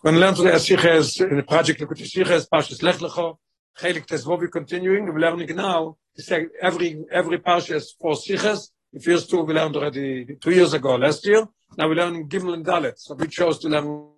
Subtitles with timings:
[0.00, 3.38] When learn today Asiches, in the project Likut Asiches, Parshas Lech Lecho,
[3.78, 8.70] Chelik Tezvov, we're continuing, we're learning now, to say every, every Parsha has four Siches,
[8.92, 11.46] the first two we learned already two years ago, last year,
[11.76, 14.08] now we're learning Gimel and Dalet, so we chose to learn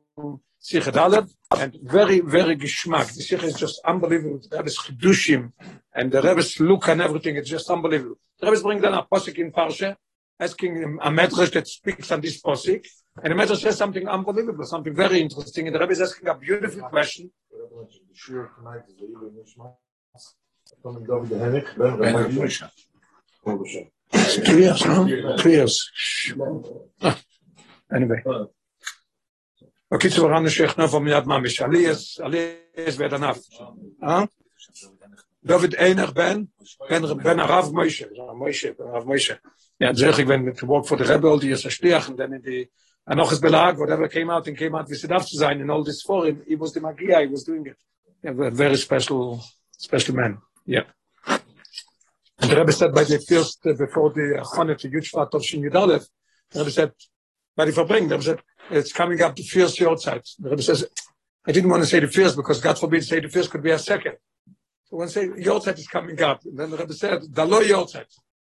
[0.61, 5.53] Siche Dalet, and very, very Geschmack, the Siche is just unbelievable, the Rebbe's Chidushim,
[5.95, 8.17] and the Rebbe's look and everything, it's just unbelievable.
[8.41, 9.97] The Rebbe's bringing down a Posik in Parsha,
[10.41, 12.87] asking a medrash that speaks on this posik,
[13.23, 16.35] and the medrash says something unbelievable, something very interesting, and the Rebbe is asking a
[16.35, 17.31] beautiful question.
[24.45, 25.37] Two years, no?
[25.37, 25.91] Two years.
[27.95, 28.23] Anyway.
[29.91, 31.59] Okay, so we're on the Sheikh now from Yad Mamish.
[31.67, 33.39] Aliyas, Aliyas Vedanaf.
[34.03, 34.27] Huh?
[35.45, 36.49] David Einer Ben,
[36.89, 39.39] Ben, Ben Rav Moshe, Moshe, Rav Moshe.
[39.81, 42.43] Ja, zeg ik ben work for the rebel, die is a stiach, and then in
[42.43, 42.69] the,
[43.11, 46.03] and belag, whatever came out and came out, wie darf zu sein, in all this
[46.03, 47.77] for him, he was the magia, he was doing it.
[48.23, 49.43] Yeah, a very special,
[49.73, 50.39] special man.
[50.67, 50.83] Yeah.
[51.27, 55.63] And the Rebbe said by the first, uh, before the Chone to Yudshvat of Shin
[55.63, 56.07] Yudalev,
[56.51, 56.93] the Rebbe said,
[57.57, 60.37] by the Verbring, the Rebbe said, it's coming up the first Yortzeit.
[60.39, 60.87] The Rebbe says,
[61.47, 63.71] I didn't want to say the first because God forbid say the first could be
[63.71, 64.17] a second.
[64.85, 68.07] So when say Yortzeit is coming up, and then the Rebbe said, Dalo Yortzeit.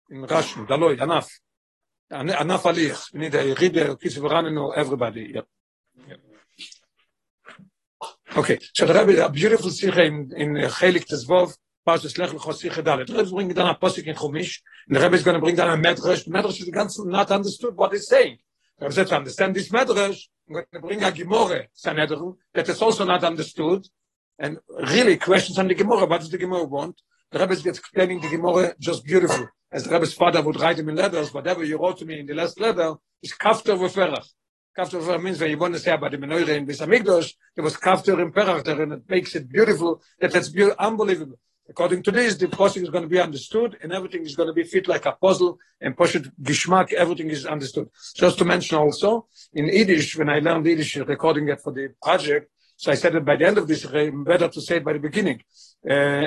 [0.10, 1.30] in Russian, Daloi, Anaf.
[2.12, 3.14] Anaf Aliyah.
[3.14, 5.32] We need a reader, Kisivranino, everybody.
[5.36, 5.48] Yep.
[8.36, 12.82] Okay, so the Rebbe, a beautiful sikha in, in Chelik Tezvov, Parshas Lech Lecho Sikha
[12.82, 13.08] Dalet.
[13.08, 15.42] The Rebbe is bringing down a posik in Chumish, and the Rebbe is going to
[15.42, 16.26] bring down a medrash.
[16.26, 18.38] The medrash is the ganze not understood what he's saying.
[18.78, 22.70] The Rebbe said to understand this medrash, I'm going to bring a Gemore, Sanhedrin, that
[22.70, 23.88] is also not understood,
[24.38, 26.08] and really questions on the Gemore.
[26.08, 27.02] What does the Gemore want?
[27.32, 29.48] The Rebbe is explaining the Gemore just beautiful.
[29.72, 32.26] As the Rebbe's father would write him in letters, whatever you wrote to me in
[32.26, 34.28] the last letter is kafter v'ferach.
[34.76, 37.78] Kafter v'ferach means when you want to say about the menorah in Besamigdosh, there was
[37.78, 40.02] kafter in perach there, and it makes it beautiful.
[40.20, 41.38] That it's be- unbelievable.
[41.70, 44.54] According to this, the process is going to be understood, and everything is going to
[44.54, 47.90] be fit like a puzzle, and poshet gishmak, everything is understood.
[48.16, 52.50] Just to mention also, in Yiddish, when I learned Yiddish, recording it for the project,
[52.76, 55.00] so I said it by the end of this, better to say it by the
[55.00, 55.44] beginning.
[55.88, 56.26] Uh,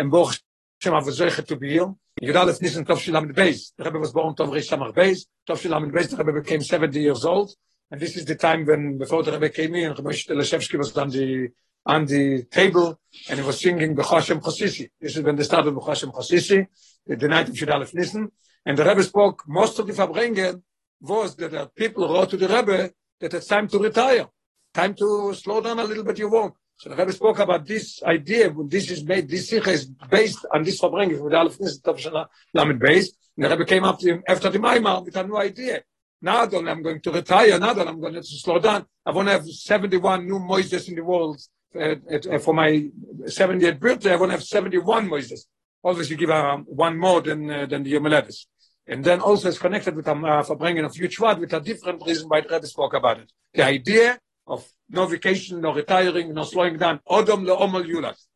[1.56, 1.94] be here.
[2.20, 3.72] Yudalef Nisan Tov Shilam Beis.
[3.76, 5.26] The Rebbe was born Beis.
[5.48, 7.54] Tov Shilam Beis, the Rebbe became 70 years old.
[7.90, 11.10] And this is the time when, before the Rebbe came in, Rebbe Teleshevsky was on
[11.10, 11.48] the,
[11.86, 12.98] on the table,
[13.28, 14.90] and he was singing Bechashem Chosisi.
[15.00, 16.66] This is when they started Bechashem Chosisi,
[17.06, 18.30] the night of Yudalef Nisan.
[18.64, 20.62] And the Rebbe spoke, most of the Fabringen
[21.00, 24.26] was that the people wrote to the Rebbe that it's time to retire.
[24.74, 26.54] Time to slow down a little bit your work.
[26.82, 30.44] So the Rebbe spoke about this idea, when this is made, this sikha is based
[30.52, 33.06] on this Verbringung, with Aleph Nissen Tov Shana Lamed Beis,
[33.36, 35.84] and the Rebbe came up to him after the Maimar with a new idea.
[36.20, 39.28] Now that I'm going to retire, now that I'm going to slow down, I want
[39.28, 41.40] to have 71 new Moises in the world
[41.76, 42.88] uh, uh, for my
[43.26, 46.10] 70th birthday, I want to have 71 Moises.
[46.10, 48.48] You give um, one more than, uh, than the Yom Levis.
[48.88, 52.28] And then also it's connected with a uh, Verbringung of Yuchvat with a different reason
[52.28, 53.30] why the Rebbe spoke about it.
[53.54, 54.18] The idea
[54.48, 57.00] of no vacation, no retiring, no slowing down.
[57.08, 58.26] Odom le'omol yulas.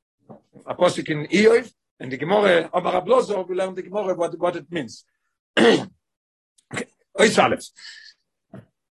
[0.66, 4.56] A posik in Iyov, and the Gemara, Omar Ablozo, we learn the Gemara what, what
[4.56, 5.04] it means.
[5.58, 7.66] Ois Aleph.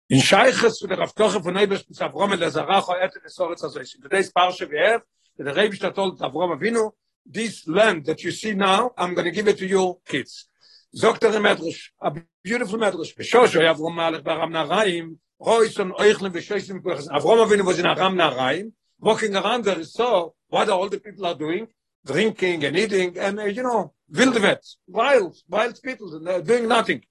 [0.09, 3.95] In zu der Raftoche von Eibers bis Avrom el Azarach o Etel Esoretz Azois.
[3.95, 5.01] In today's parsha we have,
[5.37, 6.91] the Rebbe told Avrom Avinu,
[7.25, 10.47] this land that you see now, I'm going to give it to your kids.
[10.95, 12.13] Zogt er Medrash, a
[12.43, 13.15] beautiful Medrash.
[13.15, 19.35] B'shosho Avrom Malach Baram Naraim, Royson Euchlin Beshoshim Avrom Avinu was in Aram Naraim, walking
[19.35, 21.67] around there is so what all the people are doing,
[22.05, 27.01] drinking and eating, and uh, you know, wildvet, wild, wild people, and they're doing nothing.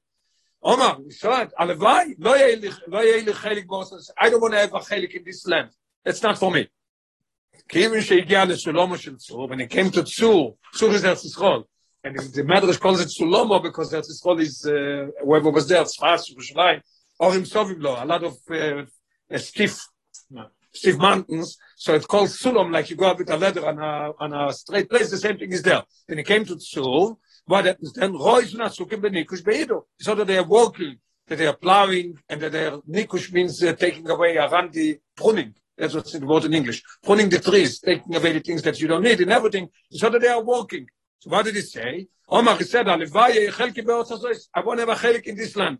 [0.62, 1.52] Omar, it.
[1.58, 4.10] Alevai, lo yelich chelik bosas.
[4.18, 5.70] I don't want to have a chelik in this land.
[6.04, 6.68] It's not for me.
[7.68, 11.64] Kivin she'igia leShlomo shel Tzur, when he came to Tzur, Tzur is Eretz Yisrael.
[12.04, 16.30] And the Medrash calls it Shlomo because Eretz Yisrael is, uh, whoever was there, Tzfas,
[16.32, 16.80] Yerushalayim,
[17.22, 19.80] or in Sovimlo, a lot of uh, stiff,
[20.72, 21.56] stiff mountains.
[21.76, 24.52] So it's called Sulam, like you go up with a ladder on a, on a
[24.52, 25.84] straight place, the same thing is there.
[26.08, 27.16] Then he came to Tzur,
[27.46, 28.14] what happens then?
[28.14, 29.82] Rois nasukim benikush beido.
[30.00, 30.96] So that they are walking,
[31.28, 35.54] that they are plowing, and that they are, nikush means uh, taking away arandi, pruning.
[35.78, 36.82] That's what's in the word in English.
[37.04, 40.20] Pruning the trees, taking away the things that you don't need and everything, so that
[40.20, 40.88] they are walking.
[41.20, 42.08] So what did he say?
[42.28, 42.88] Omar said.
[42.88, 45.78] I want to have a chelik in this land.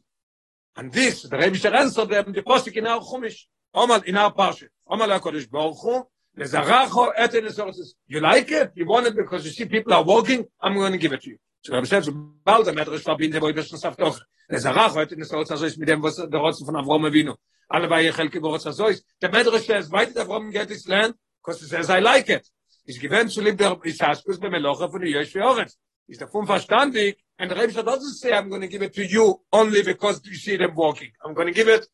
[0.77, 3.45] And this, the Rebbe Sher answered them, the posik in our chumish.
[3.75, 4.69] Omar, in our parsha.
[4.87, 6.05] Omar LaKodesh Baruch Hu,
[6.39, 7.95] Lezaracho eten esoretzes.
[8.07, 8.73] You like it?
[8.75, 10.45] You want it because you see people are walking?
[10.61, 11.39] I'm going to give it to you.
[11.63, 12.11] so Rebbe says,
[12.45, 14.21] bald der Medrash verbinde, wo ich das schon sagt doch,
[14.51, 17.05] der Zarach heute in der Rotz also ist mit dem, was der Rotz von Avrom
[17.05, 17.35] Avinu.
[17.69, 19.05] Alle bei ihr Chelke, wo Rotz also ist.
[19.21, 22.47] Der Medrash says, weiter der Avrom get his land, because he says, I like it.
[22.85, 25.79] Ich gewinnt zu lieb der Isaskus bei Melocha von der für Oretz.
[26.09, 29.41] Ist Fum verstandig, and the Rebbe doesn't say, I'm going to give it to you
[29.53, 31.11] only because you see them walking.
[31.25, 31.87] I'm going to give it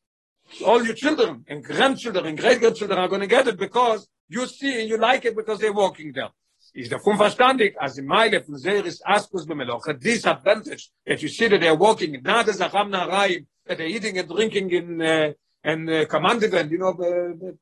[0.59, 4.09] to all your children and grandchildren and great grandchildren are going to get it because
[4.29, 6.31] you see and you like it because they're walking there.
[6.75, 7.75] Is the fun verstandig?
[7.81, 11.61] As in my life there is askus be meloch this advantage that you see that
[11.61, 12.21] they're walking.
[12.23, 15.33] Not as a ramna rai that they're eating and drinking in uh,
[15.65, 17.53] and uh, commanded and you know uh,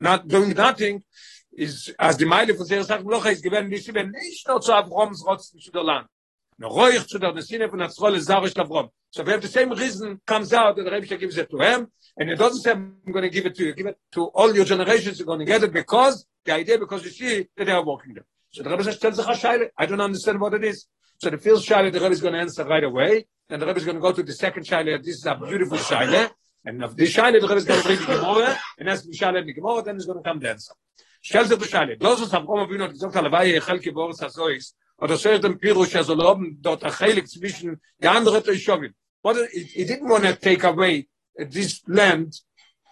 [0.00, 1.02] not doing nothing
[1.52, 4.72] is as the mile for there sagt meloch is given nicht wenn nicht nur zu
[4.72, 6.08] abroms rotzen zu der land.
[6.58, 8.54] No roich zu der sinne von der rolle sage ich
[9.14, 12.30] so we have the same reason comes out the rabbi gives it to him and
[12.30, 14.64] it doesn't say i'm going to give it to you give it to all your
[14.64, 17.84] generations you're going to get it because the idea because you see that they are
[17.84, 18.24] walking there.
[18.52, 20.86] So the rabbi says tell the i don't understand what it is.
[21.18, 23.78] So the first shaila the rabbi is going to answer right away and the rabbi
[23.78, 26.30] is going to go to the second shaila this is a beautiful shaila
[26.64, 29.12] and of this shaila the rabbi is going to bring the gemara and as the
[29.12, 30.72] shaila the gemara then is going to come the answer
[31.24, 31.96] Stell dir die Schale.
[31.96, 34.74] Das ist am Kommen, wie gesagt, Weihe, Chelke, Boris, Azois.
[34.98, 38.92] Oder so ist dem Pirush, also loben dort a Heilig zwischen die andere Teushovim.
[39.22, 42.34] But he didn't want to take away this land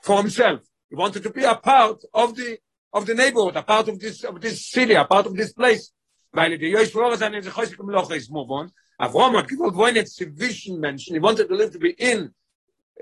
[0.03, 0.61] for himself.
[0.88, 2.59] He wanted to be a part of the
[2.93, 5.93] of the neighborhood, a part of this of this city, a part of this place.
[6.32, 8.73] Weil die Josh Flora sind in sich im Loch ist move on.
[8.99, 11.15] Avram hat gewollt wollen jetzt zwischen Menschen.
[11.15, 12.32] He wanted to live to be in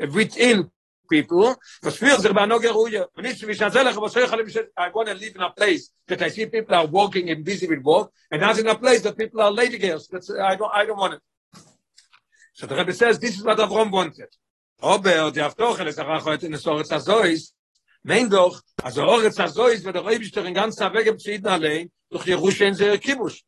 [0.09, 0.71] within
[1.09, 1.57] people.
[1.83, 3.09] Was sich bei Noger Ruhe.
[3.15, 5.93] Und nicht wie ich erzähle, was soll ich I want to live in a place
[6.07, 9.03] that I see people are walking and busy with work and not in a place
[9.03, 10.09] that people are lady girls.
[10.09, 11.21] That's I don't I don't want it.
[12.59, 14.29] So the Rebbe says, this is what Avram wanted.
[14.81, 17.53] Aber die Avtoche, les Arach heute in der Soretz Azois,
[18.03, 22.27] mein doch, also Oretz Azois, wo der Rebbe ist in der Wege bziden allein, durch
[22.27, 23.43] Jerusha in Zer Kibush.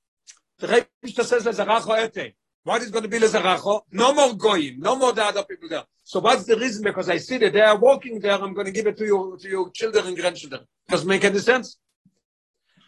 [0.58, 2.34] The Rebbe ist das les Arach heute.
[2.62, 3.82] What is going to be les Arach?
[3.90, 5.86] No more goyim, no more the other people there.
[6.10, 6.82] So what's the reason?
[6.82, 9.38] Because I see that they are walking there, I'm going to give it to you,
[9.40, 10.62] to your children and grandchildren.
[10.88, 11.78] Doesn't make any sense.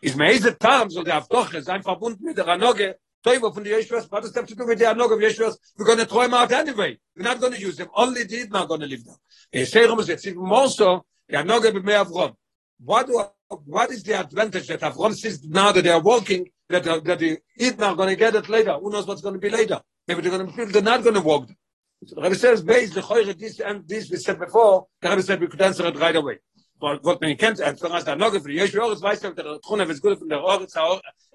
[0.02, 4.24] Is meise Tam, so der Avtoche, sein verbunden mit der Anoge, Toivo the Yeshua, what
[4.24, 5.56] does that have to do with the Anog of Yeshua?
[5.78, 6.98] We're going to throw him out anyway.
[7.16, 7.90] We're not going to use them.
[7.94, 9.62] Only the Yidna are going to live there.
[9.62, 12.34] Yeshua is it's even more so, the Anog of Avram.
[12.84, 13.24] What, do,
[13.66, 17.38] what is the advantage that Avram sees now that they are walking, that, that the
[17.56, 18.72] Yidna are going to get it later?
[18.72, 19.80] Who knows what's going to be later?
[20.08, 21.48] Maybe they're going to feel they're not going to walk.
[22.04, 25.22] So the Rebbe says, based the Choyre, this and this we said before, the Rebbe
[25.22, 26.38] said we could answer it right away.
[26.82, 30.00] wat men kent en so as da noch für jesh ors weiß der khune wes
[30.00, 30.74] gut von der ors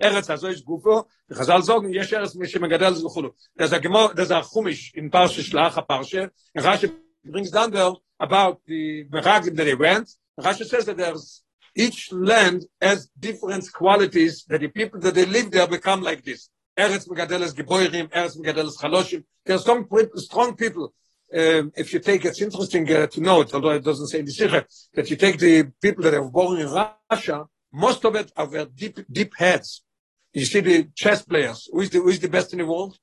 [0.01, 3.79] erz so is gufo de khazal zogen jesh ors mich megadel so khulu das a
[3.79, 6.83] gemo das a khumish in parshe shlach a parshe rash
[7.23, 10.09] brings down there about the meragim that they went.
[10.37, 11.43] Rash says that there's
[11.75, 16.49] each land has different qualities that the people that they live there become like this
[16.77, 20.93] erz megadel is geboyrim erz megadel is khaloshim there's some strong people
[21.33, 24.31] um, if you take it's interesting uh, to note although it doesn't say in the
[24.31, 26.69] sikha that you take the people that are born in
[27.11, 29.83] Russia most of it are deep deep heads.
[30.33, 31.69] You see the chess players.
[31.71, 32.97] Who is the who is the best in the world?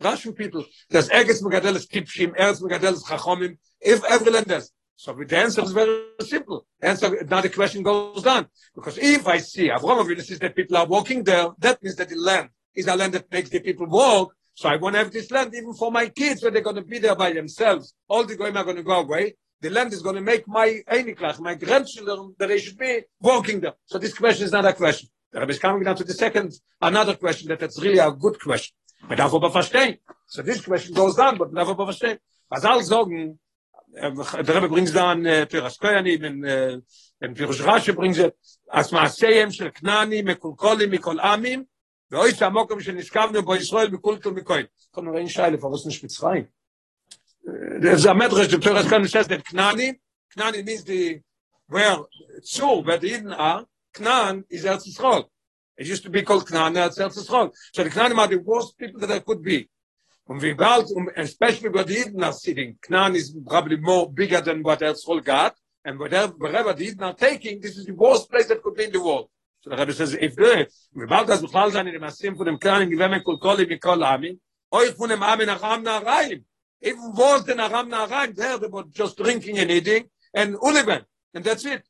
[0.00, 0.64] Russian people.
[0.88, 5.72] There's Egetz Megadelis Tipshim Erz Megadelis Chachomim if every land does so the answer is
[5.72, 6.66] very simple.
[6.82, 8.46] Answer now the question goes on.
[8.74, 12.10] Because if I see Avraham Avinu says that people are walking there that means that
[12.10, 15.10] the land is a land that makes the people walk So I want to have
[15.10, 17.94] this land even for my kids where they're going to be there by themselves.
[18.08, 19.36] All the goyim are going to go away.
[19.62, 23.60] The land is going to make my Einiklach, my grandchildren, that they should be walking
[23.60, 23.74] there.
[23.86, 25.08] So this question is not a question.
[25.32, 28.38] The Rabbi is coming down to the second, another question that that's really a good
[28.40, 28.74] question.
[29.08, 29.96] Man darf aber.
[30.26, 32.18] So this question goes down, but man darf aber verstehen.
[32.50, 33.38] Was all sagen,
[33.94, 39.52] der Rebbe bringt dann uh, Piras Koyanim, in uh, Pirush Rashi bringt es, as maaseyem
[39.52, 41.66] shel knani mekulkolim mikol amim,
[42.10, 43.88] ואוי שהמוקם שנשכבנו בו ישראל
[44.34, 44.66] מקוין.
[44.90, 46.44] כל נראה אין שיילה, פרוס נשפיץ חיים.
[47.94, 49.92] זה המדרש, זה פרס כאן נשאס את כנעני,
[50.30, 51.20] כנעני means the,
[51.72, 51.98] where,
[52.42, 53.64] צור, where the Eden are,
[53.94, 55.24] Knan is Eretz Yisrael.
[55.76, 57.50] It used to be called it's Eretz Yisrael.
[57.74, 59.68] So the Knanim are the worst people that there could be.
[60.28, 60.86] And we bald,
[61.16, 65.56] especially where the Eden are sitting, Knan is probably more bigger than what Yisrael got,
[65.84, 68.84] and wherever, wherever the Eden are taking, this is the worst place that could be
[68.84, 69.28] in the world.
[69.66, 70.42] רבי שזה איפה,
[70.92, 74.36] ובאל תז בכלל שאני נמסים פה נמכן עם גבי מקולקולי מכל עמי,
[74.72, 76.40] אוי פון הם עמי נחם נעריים,
[76.84, 80.04] אם וולט נחם נעריים, דהר זה בוא just drinking and eating,
[80.36, 81.02] and uliven,
[81.36, 81.82] and that's it.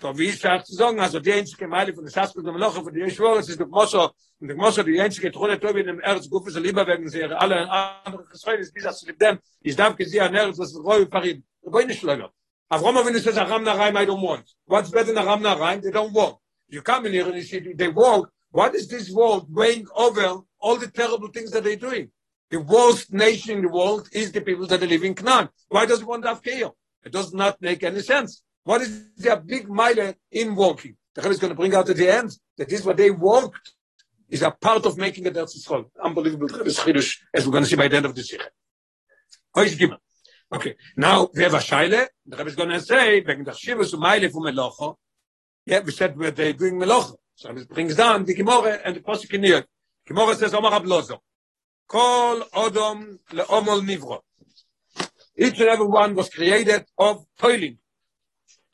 [0.00, 2.74] So wie ich sag zu sagen, also die einzige Meile von der Schaspel zum Loch,
[2.74, 5.86] von der Schwur, es ist doch Moschow, und der Moschow, die einzige Trolle, die in
[5.86, 9.74] dem Erz, Guffes, und lieber wegen sie, alle anderen Geschreien, ist dieser zu dem, ich
[9.74, 12.30] darf gesehen, an Erz, was ist Reu, Parim, da bin ich schlöger.
[12.68, 14.44] Aber warum, wenn ich das Aram nach I don't want.
[14.66, 16.36] What's better than Aram nach they don't want.
[16.68, 20.40] You come in here and you see they walk What is this world weighing over
[20.60, 22.10] all the terrible things that they're doing?
[22.50, 25.48] The worst nation in the world is the people that are living in Canaan.
[25.68, 26.72] Why does to have chaos?
[27.04, 28.42] It does not make any sense.
[28.64, 30.96] What is their big mile in walking?
[31.14, 33.10] The Rebbe is going to bring out at the end that this is what they
[33.10, 33.74] walked
[34.28, 35.86] is a part of making a Eretz Yisrael.
[36.02, 36.48] Unbelievable
[37.34, 38.48] as we're going to see by the end of the Sikha.
[40.50, 42.06] Okay, now we have a Shaile.
[42.26, 43.20] The Rebbe is going to say,
[45.68, 47.16] yeah, we said we're doing Melocho.
[47.34, 49.66] So it brings down the Gemore and the Posik in here.
[50.08, 51.18] Gemore says, Omar Ablozo,
[51.86, 54.20] Kol Odom le'omol nivro.
[55.36, 57.76] Each and every one was created of toiling.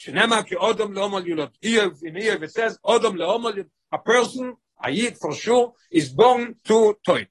[0.01, 1.51] Shenema ki Odom le'omol yulot.
[1.61, 6.55] Here, in here it says, Odom le'omol A person a yid for sure is born
[6.65, 7.25] to toil.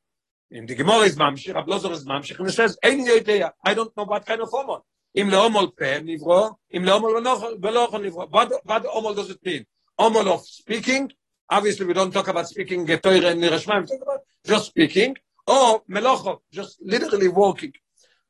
[0.51, 3.95] In the Gemara is mamshich, Ablozer is mamshich, and it says, Ein yodea, I don't
[3.95, 4.81] know what kind of omol.
[5.15, 7.21] Im leomol pe nivro, im leomol
[7.59, 8.27] velochol nivro.
[8.29, 9.65] What, what omol does it mean?
[9.99, 11.11] Omol of speaking,
[11.49, 15.15] obviously we don't talk about speaking Getoire and Nirashmaim, talk about just speaking,
[15.45, 17.73] or melocho, just literally walking.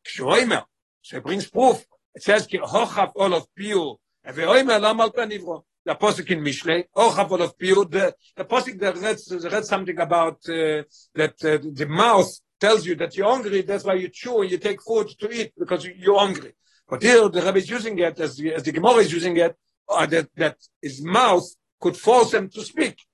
[0.06, 0.64] Kshoimer,
[1.02, 1.86] so it brings proof.
[2.16, 3.98] It says, ki hochav all of piu,
[4.28, 5.64] ve'oimer lamal pe nivro.
[5.86, 10.00] the posik in Mishle, or Chavol of Piyud, the, the posik that reads, reads something
[10.00, 10.84] about uh,
[11.16, 14.58] that uh, the mouth tells you that you're hungry, that's why you chew and you
[14.58, 16.54] take food to eat because you're hungry.
[16.93, 19.57] But here the Rebbe is using it, as the, as the Gemara is using it,
[19.89, 21.45] uh, that, that his mouth
[21.81, 23.05] could force him to speak.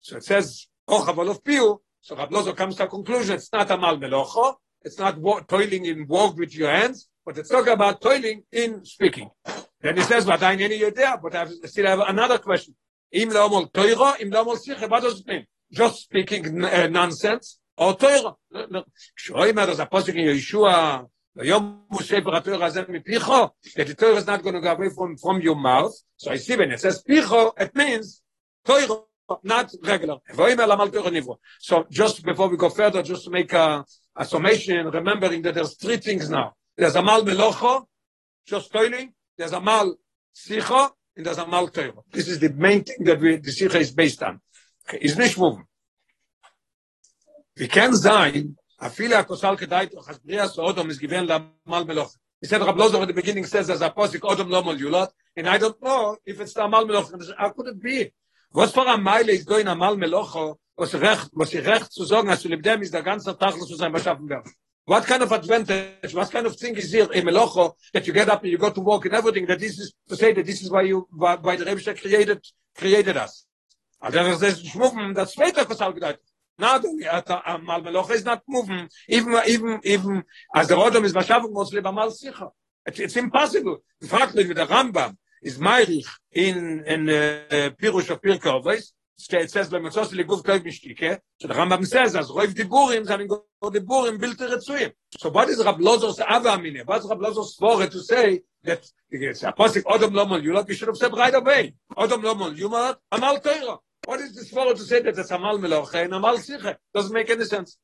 [0.00, 3.70] So it says, or Chavol of Piyud, so Rablozo comes to a conclusion, it's not
[3.70, 8.44] Amal Melocho, it's not toiling in work with your hands, but it's talking about toiling
[8.52, 9.28] in speaking.
[9.80, 12.76] Then he says, but I need you there, but I still have another question.
[13.10, 15.46] Im leomol toiro, im leomol siche, what does it mean?
[15.72, 17.58] Just speaking uh, nonsense?
[17.76, 18.36] Or toiro?
[19.16, 23.51] כשרואים את זה הפוסק in Yom Sefer Torah Zem mipicho.
[23.75, 25.93] that the Torah is not going to go away from, from your mouth.
[26.17, 28.21] So I see when it says Picho, it means
[28.65, 29.03] Torah,
[29.43, 30.17] not regular.
[31.59, 33.85] So just before we go further, just to make a,
[34.15, 36.53] a summation, remembering that there's three things now.
[36.75, 37.85] There's a Mal Melocho,
[38.45, 39.95] just toiling, there's a Mal
[40.35, 41.93] Sicho, and there's a Mal Torah.
[42.11, 44.41] This is the main thing that we, the Sicha is based on.
[44.87, 45.65] Okay, is nicht moving.
[47.57, 48.57] We can sign.
[48.89, 52.15] Viele akosal kedait, och hasbria so Odom is given Amal Meloch.
[52.41, 55.09] He said, Rab Lozo at the beginning says, there's a posik Odom lo mal yulot,
[55.35, 57.11] and I don't know if it's the Amal Meloch.
[57.37, 58.11] How could it be?
[58.53, 62.29] Was for a mile is going Amal Melocho, was recht, was ich recht zu sagen,
[62.29, 64.51] als zu libdem ist der ganze Tag, zu sein beschaffen werden.
[64.85, 68.29] What kind of advantage, what kind of thing is here in Melocho that you get
[68.29, 70.61] up and you go to work and everything that this is to say that this
[70.61, 72.43] is why you why, why the Rebbe created
[72.75, 73.45] created us.
[73.99, 75.93] Also er sagt, schmucken, das später was auch.
[76.61, 77.27] Not only at
[77.67, 80.23] Mal Melocho is not moving, even even even
[80.55, 82.49] as the Rodom is Mashavuk muss lieber mal sicher.
[82.85, 83.77] It's impossible.
[83.99, 88.81] Mich mit der Rambam, is Meirich in in uh, Pirush of Pirkei
[89.21, 93.27] steht says beim so guf kleib mishtike so der rambam says as roiv diburim zanen
[93.27, 97.55] go diburim bilter tsuim so what is rab lozos ava mine what is rab lozos
[97.59, 101.35] for to say that it's a positive odom lomol you like should have said right
[101.35, 101.73] away.
[101.97, 105.57] Odom lomol you must amal teira what is this for to say that it's amal
[105.59, 107.77] meloch and amal siche doesn't make any sense.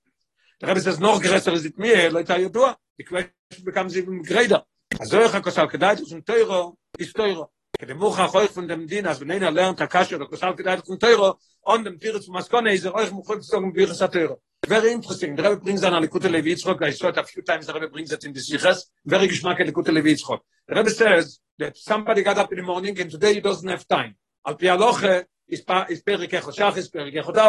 [0.59, 3.31] The rabbi says noch größer is it me like you do the question
[3.63, 4.63] becomes even greater.
[4.95, 7.47] Azoy khakosal kedait zum teira is teira
[7.79, 10.85] ke dem mocha khoy fun dem din as benen lernt a kasher ko sagt gedait
[10.85, 14.39] fun teuro on dem fun maskone is er euch mo khot zogen bir es teuro
[14.67, 15.35] very interesting.
[15.35, 18.11] Der brings an alle kutte levitz rok i saw it a few times der brings
[18.11, 22.37] it in the sichas very geschmack in kutte levitz rok der says that somebody got
[22.37, 24.15] up in the morning and today he doesn't have time.
[24.45, 26.01] Al pi aloche is is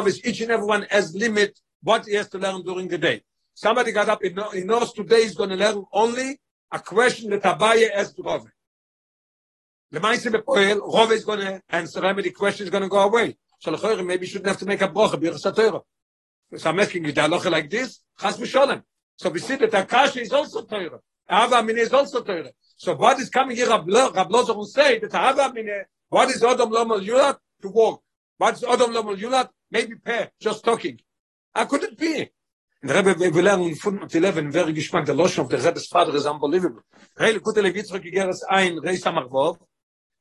[0.07, 3.23] is each and everyone has limit what he has to learn during the day
[3.55, 6.39] somebody got up in he knows today is going to learn only
[6.71, 8.47] a question that abaye has to Rove.
[9.91, 12.89] The Maisa Bepoel, Rove is going to answer him, and the question is going to
[12.89, 13.37] go away.
[13.61, 15.83] So Lechoyre, maybe you shouldn't have to make a brocha, Birchas HaTorah.
[16.59, 18.83] So I'm asking you, the like this, Chas V'Sholem.
[19.17, 21.01] So we see that Akash is also Torah.
[21.31, 22.51] Ava Amine is also Torah.
[22.77, 26.71] So what is coming here, Rab Lozer will say that Ava Amine, what is Odom
[26.71, 27.39] Lomel Yulat?
[27.62, 28.02] To walk.
[28.38, 29.50] What is Odom Lomel Yulat?
[29.72, 31.00] Maybe pair, just talking.
[31.56, 32.30] How could it be?
[32.82, 35.88] And the Rebbe, we learn in footnote 11, very geschmack, the lotion of the Rebbe's
[35.88, 36.82] father is unbelievable.
[37.18, 39.58] Reile Kute Levitzchok Yigeres Ein, Reis HaMarvov,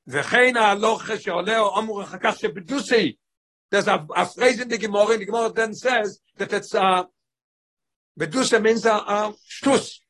[0.06, 3.16] וכן ההלוכה שעולה או אמור אחר כך שבדוסי,
[3.70, 7.06] there's a, a phrase in the Gemara, the Gemara then says that it's a,
[8.18, 10.00] Bedusa means a, a shtus.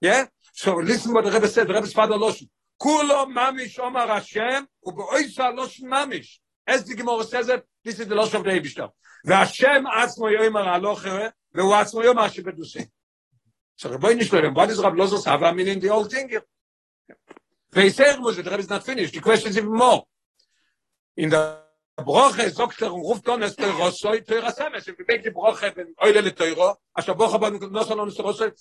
[0.00, 0.26] Yeah?
[0.52, 2.48] So listen what the Rebbe said, the Rebbe's father Loshen.
[2.81, 6.39] Kulo mamish omar Hashem, u beoisa losh mamish.
[6.67, 8.89] Es die Gemorre says it, this is the losh of the Ebishter.
[9.25, 12.85] והשם עצמו יאמר הלוכה, והוא עצמו יאמר שבדוסי.
[13.77, 16.43] So Rabbi Nishlorim, what is Rabbi Lozor's Hava mean in the old thing here?
[17.73, 20.05] Beiser Moshe, the Rebbe is not finished, the question is even more.
[21.17, 21.57] In the
[21.97, 25.93] Broche, sagt er, ruft on es Teirosoi, Teira Semes, if you make the Broche, ben
[26.03, 28.51] Oile le Teiro, asher Bocha banu, nosan on es Teirosoi,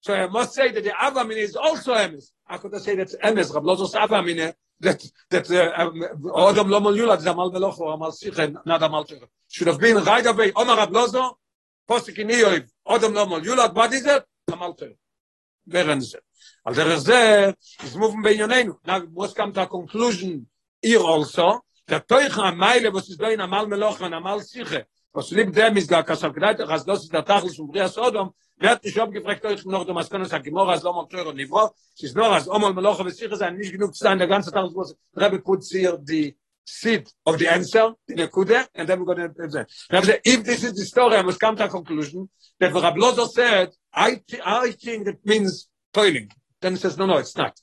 [0.00, 2.30] So I must say that the Ava is also Emes.
[2.46, 6.68] I could say that's Emes, Rab Lozo Sava Mine, that, that uh, um, Odom um,
[6.68, 9.28] Lomol Yulad, Zamal Velocho, Amal Sichen, not Amal Shechen.
[9.48, 11.38] Should have been right away, Omar Rab Lozo,
[11.88, 14.24] Posik in Iyoiv, Odom Lomol Yulad, what is it?
[14.50, 14.96] Amal Shechen.
[15.68, 16.20] Beren Zer.
[16.66, 17.54] Al der Zer,
[17.84, 18.32] is moving by
[18.86, 20.46] Now, what's come to a conclusion
[20.80, 25.76] here also, that Toicha Amayle, was is doing Amal Melocho, Amal Sichen, was lib dem
[25.76, 29.64] is da kasavgnait, has dosis da tachlis, um Rias Odom, Wer ich hab gefragt euch
[29.64, 31.70] noch du mas kann sag gemor as lo mal teuer niveau.
[31.98, 34.94] Es nur as amal meloch und siche sein nicht genug sein der ganze tag was
[35.16, 39.50] rebe putzier die seed of the answer in the kude and then we're going to
[39.50, 43.26] say now if this is the story i must come to a conclusion that rablozo
[43.26, 46.30] said i i think that means toiling.
[46.60, 47.58] Then says no no it's not.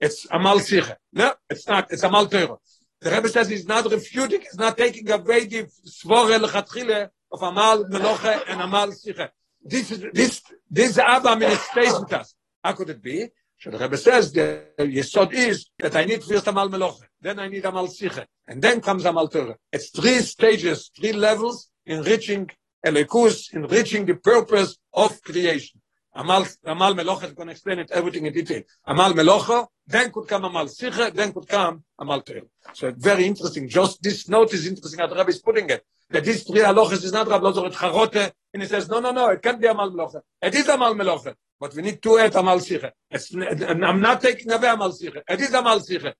[0.00, 1.86] It's amal sicha no it's not.
[1.92, 2.60] It's amal teuro
[3.00, 7.84] the rebbe says he's not refuting he's not taking away the svore lechatchile of amal
[7.84, 9.30] meloche and amal sicha
[9.64, 12.34] this is this this abba min stays with us.
[12.64, 13.28] How could it be?
[13.62, 17.46] So the rebbe says the yesod is that i need first amal meloche then i
[17.46, 22.50] need amal sicha and then comes amal teuro it's three stages three levels in reaching
[22.84, 25.80] elikus in the purpose of creation
[26.14, 28.62] Amal Amal Melocha is going to explain it everything in detail.
[28.86, 32.42] Amal Melocha, then could come Amal Sicha, then could come Amal Teil.
[32.74, 33.68] So very interesting.
[33.68, 35.84] Just this note is interesting the Rabbi is putting it.
[36.10, 39.12] That this three halachas is not Rabbi Lozer et Charote, and he says, no, no,
[39.12, 40.20] no, it can't be Amal Melocha.
[40.42, 42.90] It is Amal Melocha, but we need to add Amal Sicha.
[43.10, 45.22] And I'm not taking away Amal Sicha.
[45.26, 46.12] It is Amal Sicha.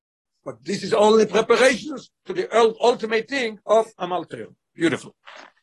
[0.44, 2.48] But this is only preparations to the
[2.80, 4.54] ultimate thing of Amal Teil.
[4.74, 5.14] Beautiful.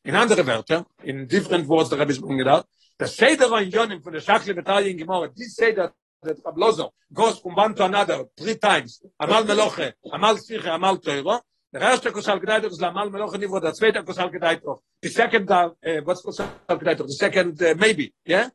[0.05, 2.67] In andere Wörter, in different words the Rabbi is bringing it out,
[2.99, 5.91] the seder on yonim for the shakle betalien gemor this seder
[6.21, 9.01] that rablozo goes from one to another three times.
[9.19, 11.39] Amal meloche amal sich amal toiro
[11.71, 15.69] the first kosal gedait is amal meloche niveau the zweite kosal gedaitor the second uh,
[16.03, 18.49] what's kosal gedait of the second uh, maybe yeah?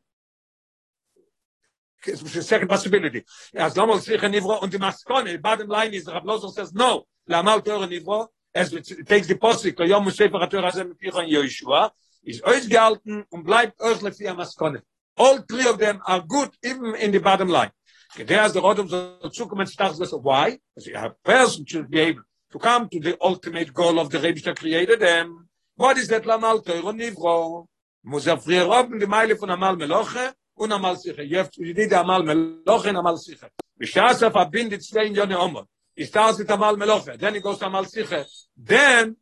[2.07, 3.23] It's the second possibility.
[3.55, 7.61] As amal sich niveau und die maskone bottom line is rablozo says no la amal
[7.61, 11.89] toiro niveau as it takes the posik yom shefer ator azem pichon yoshua
[12.25, 14.81] is euch gehalten und bleibt euch le vier maskone
[15.17, 17.71] all three of them are good even in the bottom line.
[18.15, 20.57] There is the rodum so zukommen starts this why?
[20.73, 24.19] Because you have person should be able to come to the ultimate goal of the
[24.19, 25.49] rebster created them.
[25.75, 27.67] What is that lamal teuro nivro?
[28.03, 31.23] Muss er oben die meile von amal meloche und amal siche.
[31.23, 33.49] Jeft wie die amal meloche und amal siche.
[33.77, 37.17] Wie schasa verbindet zwei jone omo ist das mit amal meloche?
[37.17, 38.25] Then it goes to amal siche.
[38.55, 39.17] Then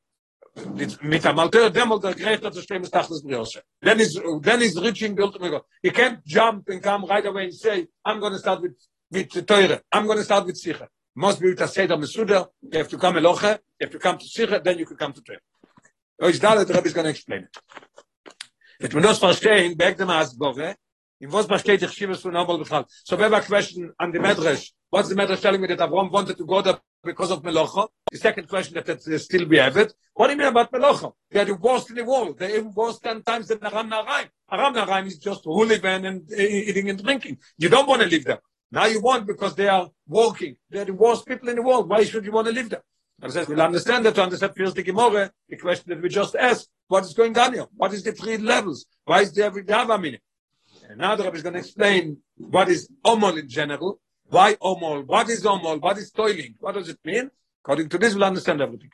[1.01, 5.15] mit der Malter demol der das stimmt das das briose then is then is reaching
[5.15, 8.39] the ultimate goal you can't jump and come right away and say i'm going to
[8.39, 8.75] start with
[9.11, 12.47] with teure i'm going to start with sicher must be to say the mesuda.
[12.61, 15.13] You have to come eloche you have to come to sicher then you can come
[15.13, 15.41] to teure
[16.19, 17.57] so is that the rabbi is going to explain it.
[18.79, 20.75] It will not verstehen back the mas bove
[21.23, 25.61] in was ich so nochmal so wer question on the medrash what's the medrash telling
[25.61, 27.87] me that Avram wanted to go there because of Melocha.
[28.11, 29.93] The second question that still we have it.
[30.13, 31.11] What do you mean about Melocha?
[31.31, 32.39] They are the worst in the world.
[32.39, 34.27] They even worse ten times than Aram Naraim.
[34.51, 37.37] Aram Naraim is just hooligan and uh, eating and drinking.
[37.57, 38.39] You don't want to live there.
[38.71, 40.55] Now you want because they are working.
[40.69, 41.89] They are the worst people in the world.
[41.89, 42.83] Why should you want to live there?
[43.21, 46.35] And says, we'll understand that to understand first the Gemara, the question that we just
[46.35, 47.67] asked, what is going on here?
[47.75, 48.85] What is the three levels?
[49.05, 50.01] Why is there every Dava
[50.89, 53.99] And now the Rabbi is going to explain what is Omol in general,
[54.33, 55.05] why omol?
[55.05, 55.79] What is omol?
[55.79, 56.55] What is toiling?
[56.59, 57.29] What does it mean?
[57.63, 58.89] According to this, we'll understand everything.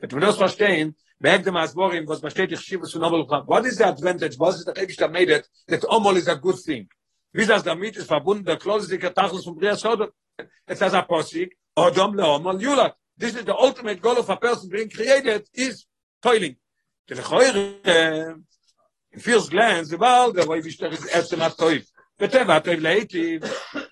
[0.00, 3.46] But we don't understand, dem Asborim, was besteht ich schiebe zu omol.
[3.46, 4.38] What is the advantage?
[4.38, 6.88] was What is the Rebbe that made it that omol is a good thing?
[7.32, 10.10] Wie das damit ist verbunden, der klosige Tachlis von Bria Sodom.
[10.38, 12.92] It says a posik, Odom leomol yulat.
[13.16, 15.86] This is the ultimate goal of a person being created is
[16.22, 16.56] toiling.
[17.08, 18.40] The Lechoire,
[19.14, 21.82] in first glance the ball the way we start is at the not toy
[22.18, 23.14] but ever late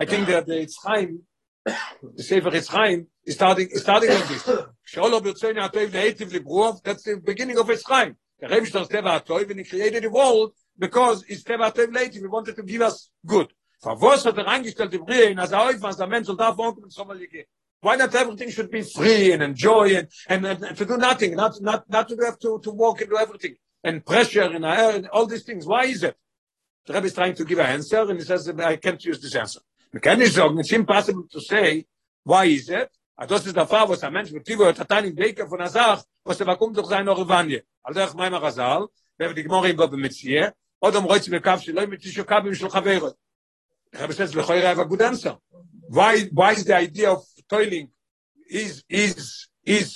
[0.01, 1.23] i think that it's time
[1.65, 4.49] the safer is time is starting is starting like this.
[4.85, 8.67] Shall over say not toy late the that's the beginning of its rein the rem
[8.67, 12.29] start the ever toy when he created the world because it's ever toy late we
[12.29, 13.49] wanted to give us good.
[13.81, 16.39] For was hat er angestellt die brille in as er euch was der mensch und
[16.39, 17.47] darf wohnen zum mal gehen
[17.82, 21.36] Why not everything should be free and enjoy and, and, and, and to do nothing,
[21.36, 23.56] not, not, not to have to, to walk and do everything.
[23.84, 25.66] And pressure and air and all these things.
[25.66, 26.16] Why is it?
[26.86, 29.36] The Rebbe is trying to give an answer, and he says, I can't use this
[29.36, 29.60] answer.
[29.94, 31.86] We can sagen, it's impossible to say,
[32.24, 32.90] why is it?
[33.18, 35.58] a das ist der Fall, was ein Mensch mit Tivo hat ein in Beker von
[35.58, 37.62] der Sach, was der kommt durch seine Orvanie.
[37.82, 40.48] Also ich meine Rasal, wer die Gmor im Bob mit sie,
[40.80, 43.16] oder am Reich mit Kaf, שלא mit sich Kaf im Schlochaver.
[43.92, 45.40] Ich habe gesagt, le khoira va good answer.
[45.90, 47.89] Why why is the idea of toiling
[48.49, 49.89] is is is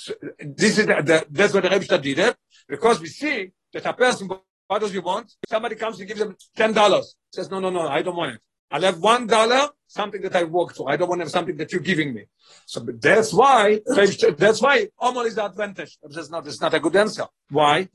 [0.61, 2.35] this is the, the, that's what the Rebbe did it
[2.73, 3.37] because we see
[3.73, 4.23] that a person
[4.67, 7.07] what does he want somebody comes and gives him ten dollars.
[7.35, 8.41] Says no no no I don't want it.
[8.71, 10.91] I'll have one dollar something that I worked for.
[10.91, 12.23] I don't want to have something that you're giving me.
[12.65, 13.79] So that's why
[14.43, 15.97] that's why Omar is the advantage.
[16.03, 17.25] That's not that's not a good answer.
[17.49, 17.87] Why?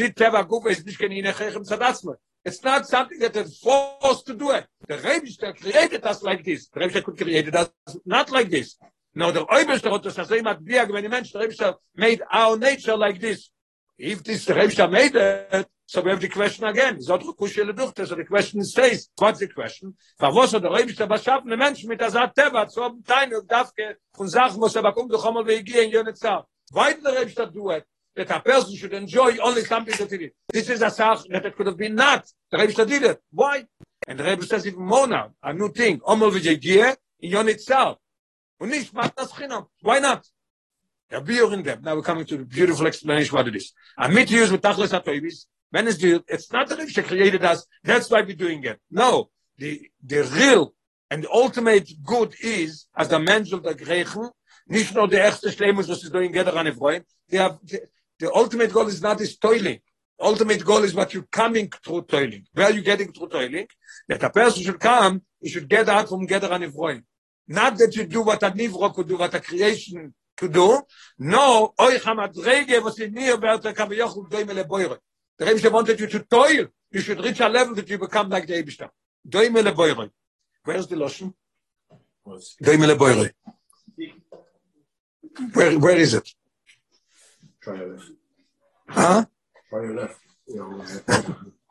[0.00, 2.14] Did Tzadatzme
[2.48, 4.64] It's not something that is forced to do it.
[4.86, 6.68] The Rebbe created us like this.
[6.68, 7.70] The Rebbe could create us
[8.06, 8.78] not like this.
[9.14, 12.56] No, the Oibishter hat das so immer biag, wenn die Menschen, der Rebbe made our
[12.56, 13.50] nature like this.
[13.98, 17.02] If this the Rebbe made it, so we have the question again.
[17.02, 19.10] So the kushele duchte, so the question stays.
[19.18, 19.94] What's the question?
[20.18, 23.50] Fa was der Rebbe beschaffen, den Menschen mit der Saat Teva, zu haben Teine und
[23.50, 26.46] Dafke, und Sachen muss er bekommen, du kommst, wie ich gehe in Jönetzah.
[26.70, 27.84] Why did the Rebbe do it?
[28.18, 30.32] That a person should enjoy only something that he did.
[30.52, 32.26] This is a sach that it could have been not.
[32.50, 33.22] The Rebbe did it.
[33.30, 33.64] Why?
[34.08, 36.00] And the Rebbe says even more now, a new thing.
[36.00, 37.96] Omel v'jegie, in.
[38.60, 39.66] Und nicht macht das Chinam.
[39.82, 40.26] Why not?
[41.24, 41.80] We are in them.
[41.84, 43.72] Now we're coming to the beautiful explanation what it is.
[43.96, 47.64] A mit use with Tachlis HaToivis, when is the, it's not the Riv created us,
[47.84, 48.80] that's why we're doing it.
[48.90, 50.74] No, the, the real
[51.08, 54.28] and the ultimate good is, as the mensch of the Griechen,
[54.66, 57.56] nicht nur der erste Schleimus, was sie doing gather an Efroim, the,
[58.18, 59.80] the ultimate goal is not this toiling.
[60.20, 62.44] Ultimate goal is what you're coming through toiling.
[62.52, 63.68] Where are you getting through toiling?
[64.08, 67.02] That a person should come, he should get out from gather an Efroim.
[67.48, 70.80] not that you do what a nivro could do what a creation could do.
[71.18, 74.98] No oi hamadrege was in near about the kabyach und doimele boyre
[75.38, 76.66] the rebbe wanted you to toil.
[76.90, 78.90] You should reach a level that you become like the ebishta
[79.26, 80.10] doimele boyre
[80.64, 81.32] where's the lotion?
[82.62, 83.30] Doimele boyre
[85.54, 86.28] where where is it
[87.62, 88.10] try your left.
[89.70, 90.20] Try your left.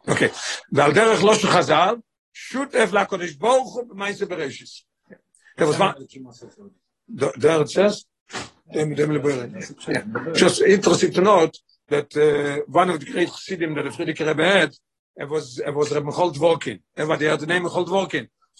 [0.08, 0.30] Okay.
[0.72, 1.94] ועל דרך לא שחזר,
[2.34, 4.84] שותף לקדוש ברוך הוא במעשה ברשס.
[7.66, 8.06] Says,
[10.34, 14.72] just interesting to note that uh, one of the great chassidim that Frierdiker Rebbe had,
[15.16, 16.80] it was, it was Rebbe Chold Dvorkin.
[16.96, 17.90] Everybody had the name of Chold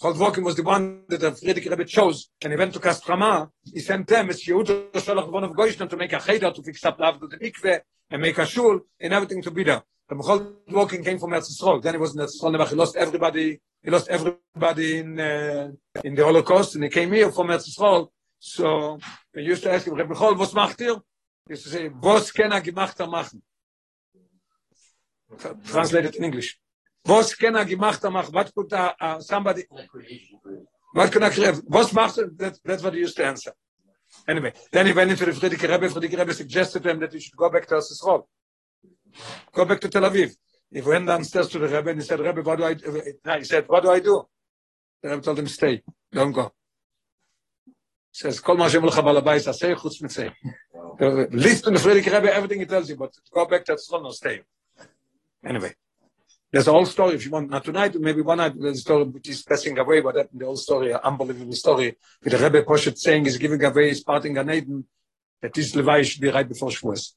[0.00, 2.30] Chol Dvorkin was the one that the Frierdiker Rebbe chose.
[2.42, 3.50] And he went to Kostroma.
[3.64, 6.84] He sent them as Yehuda Sholach one of Goyshna to make a cheder to fix
[6.84, 7.80] up love to the mikveh
[8.10, 9.82] and make a shul and everything to be there.
[10.08, 11.82] The Chol Dvorkin came from Eretz Yisrael.
[11.82, 12.68] Then he was in Eretz Yisrael.
[12.68, 15.70] He lost everybody he lost everybody in uh,
[16.04, 18.08] in the Holocaust, and he came here from Eretz Yisrael.
[18.38, 18.98] So
[19.34, 20.94] we used to ask him, Rebbe Chol, was macht ihr?
[21.46, 23.42] He used to say, was kann er gemacht machen?
[25.64, 26.58] Translated in English.
[27.04, 28.34] Was kann er gemacht machen?
[28.34, 29.64] What could uh, uh, somebody...
[30.92, 31.60] What can I create?
[31.68, 32.16] Was macht?
[32.38, 33.52] That, that's what he used to answer.
[34.26, 35.88] Anyway, then he went into the Friedrich Rebbe.
[35.88, 38.24] Friedrich Rebbe suggested to him that he should go back to Eretz Yisrael.
[39.52, 40.34] Go back to Tel Aviv.
[40.70, 43.02] He went downstairs to the Rebbe and he said, Rebbe, what do I do?
[43.24, 44.26] No, he said, what do I do?
[45.02, 45.82] The Rebbe told him, stay,
[46.12, 46.52] don't go.
[47.66, 47.72] He
[48.12, 50.32] says, Kol ma shem lecha balabais aseh chutz mitzeh.
[51.32, 54.40] Listen to Friedrich Rebbe, everything he tells you, but go back to Tzlon or stay.
[55.44, 55.74] Anyway,
[56.50, 59.04] there's a whole story, if you want, not tonight, maybe one night, there's a story
[59.04, 62.62] which is passing away, but that, the whole story, an unbelievable story, with the Rebbe
[62.62, 64.84] Poshet saying he's giving away his parting Gan Eden,
[65.42, 67.12] that this Levi should be right before Shavuos.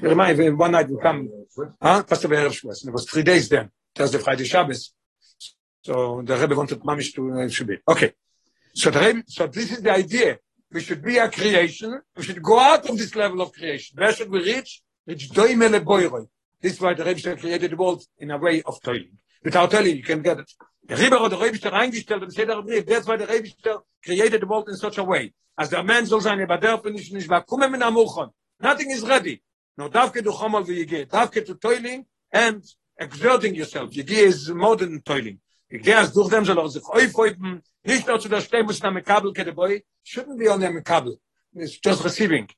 [0.00, 1.28] You remind one night we come,
[1.82, 2.02] huh?
[2.04, 2.82] Pastor Be'erev Shavuos.
[2.82, 4.92] And it was three days then, Thursday, Friday, Shabbos.
[5.82, 7.78] So the Rebbe wanted Mamish to, uh, should be.
[7.88, 8.12] Okay.
[8.74, 10.38] So the Rebbe, so this is the idea.
[10.70, 12.00] We should be a creation.
[12.16, 13.96] We should go out of this level of creation.
[13.98, 14.82] Where should we reach?
[15.06, 16.28] Reach doimele boiroi.
[16.60, 19.18] This is why the Rebbe created the world in a way of toiling.
[19.44, 20.52] Without toiling, you can get it.
[20.86, 22.84] The Rebbe or the Rebbe reingestellt im Seder Brief.
[22.86, 23.48] That's why the Rebbe
[24.04, 25.32] created the world in such a way.
[25.56, 28.30] As the man sein, aber der nicht nicht war, kommen mit Amuchon.
[28.60, 29.42] Nothing is ready.
[29.76, 31.06] No, davke du chomal wie Yigeh.
[31.06, 32.64] Davke to toiling and
[32.98, 33.90] exerting yourself.
[33.90, 35.38] Yigeh is more than toiling.
[35.70, 39.04] Yigeh as durch dem soll er sich aufhäupen, nicht nur zu der Stehmus in einem
[39.04, 41.20] Kabel, kede boy, shouldn't be on einem Kabel.
[41.54, 42.48] It's just receiving.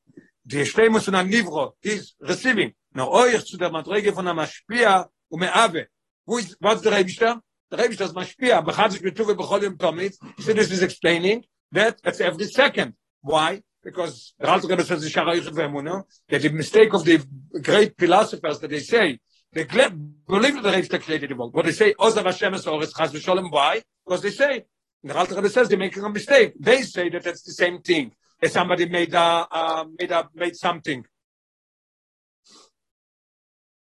[0.50, 2.74] Die in einem Nivro is receiving.
[2.92, 5.86] No, euch zu der Madrege von einem Aspia und Meave.
[6.26, 7.40] Who is, what's the Rebishter?
[7.70, 8.62] The Rebishter is Mashpia.
[8.62, 10.16] Bechad sich betuve bechol yom tomit.
[10.38, 12.94] So this is explaining that it's every second.
[13.20, 13.62] Why?
[13.82, 17.24] because the Alter Rebbe says that the mistake of the
[17.62, 19.18] great philosophers that they say
[19.52, 21.52] they believe that the Rebbe created the world.
[21.52, 23.50] But they say Ozav Hashem es Oretz Chaz v'Sholem.
[23.50, 23.82] Why?
[24.06, 24.64] Because they say
[25.02, 26.52] the Alter Rebbe says they're making a mistake.
[26.58, 28.12] They say that it's the same thing.
[28.48, 31.04] Somebody made a, uh, made a, made something.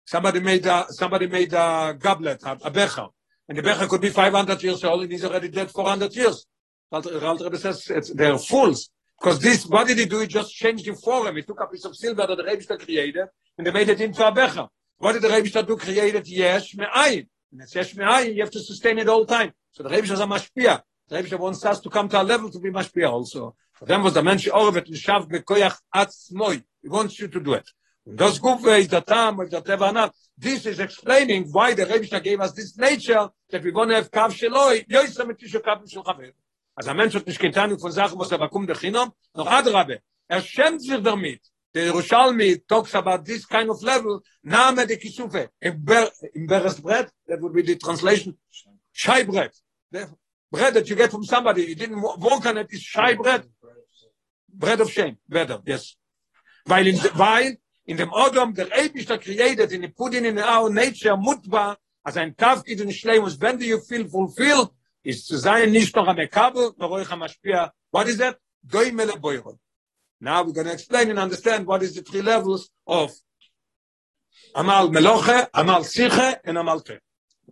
[0.05, 3.07] Somebody made a, somebody made a goblet, a, a becher.
[3.49, 6.47] And the becher could be 500 years old and he's already dead 400 years.
[6.91, 8.91] Alter says it's, they're fools.
[9.21, 10.21] Because this, what did he do?
[10.21, 11.37] He just changed the form.
[11.37, 13.27] He took a piece of silver that the Rebbe created
[13.59, 14.67] and they made it into a becher.
[14.99, 15.77] What did the Rebbe do?
[15.77, 17.27] Created yesh me'ayin.
[17.53, 19.53] And it's yesh me'ayin, you have to sustain it all time.
[19.73, 20.83] So the Rebbe is a mashpia.
[21.09, 23.57] The Rebbe wants us to come to a level to be mashpia also.
[23.83, 26.63] Them was the mensch orvet l'shav bekoyach atzmoi.
[26.83, 27.69] He wants you to do it.
[28.15, 32.41] Das Gufe is the time of the Teva This is explaining why the Rebbe gave
[32.41, 36.05] us this nature that we want to have kav sheloi, yoysa mit tisho kav shel
[36.05, 36.33] chaver.
[36.77, 40.01] Also ein Mensch hat nicht getan von Sachen, was er bekommt der Chinom, noch Adrabe.
[42.69, 45.49] Talks about this kind of level, Name de Kisufe.
[45.61, 48.37] In, Ber in Beres bread, that would be the translation,
[48.93, 49.51] Shai bread.
[49.91, 50.09] The
[50.51, 53.45] bread that you get from somebody, you didn't work on it, is Shai bread.
[54.59, 55.97] Bread of shame, better, yes.
[56.65, 60.71] Weil in, weil in dem Odom, der Ebisch der created, in the putting in our
[60.71, 64.71] nature, mutba, as ein Tafkid in Shleimus, when do you feel fulfilled,
[65.05, 67.71] is zu sein nicht noch am Ekabel, noch euch am Aspia.
[67.91, 68.39] What is that?
[68.67, 69.59] Goimele Boiron.
[70.21, 73.13] Now we're going to explain and understand what is the three levels of
[74.55, 76.99] Amal Meloche, Amal Siche, and Amal Te.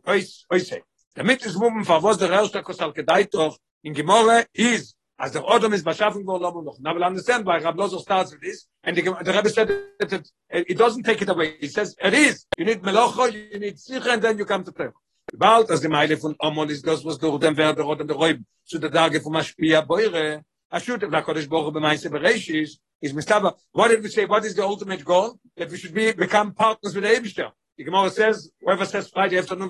[0.06, 0.80] Ois, oise.
[1.14, 5.72] Damit is for was the erste Kosal Kedai doch in Gemore is as the Odom
[5.72, 6.78] is geworden lobo noch.
[6.80, 10.12] Now we'll understand why Rab Lozo starts with this and the, the Rebbe said that
[10.12, 11.56] it, it doesn't take it away.
[11.60, 12.46] He says it is.
[12.56, 14.84] You need Meloche, you need Siche, and then you come to Te.
[15.32, 18.40] Bald as the Meile von Omol is das was durch den Werder oder der Räub
[18.64, 23.54] zu der Tage von Maspia Beure Ashut of Kodesh Baruch b'Maaseh Bereshis is Mistaba.
[23.72, 24.24] What did we say?
[24.24, 25.38] What is the ultimate goal?
[25.56, 27.52] That we should be become partners with the.
[27.76, 29.68] The Gemara says, whoever says Friday afternoon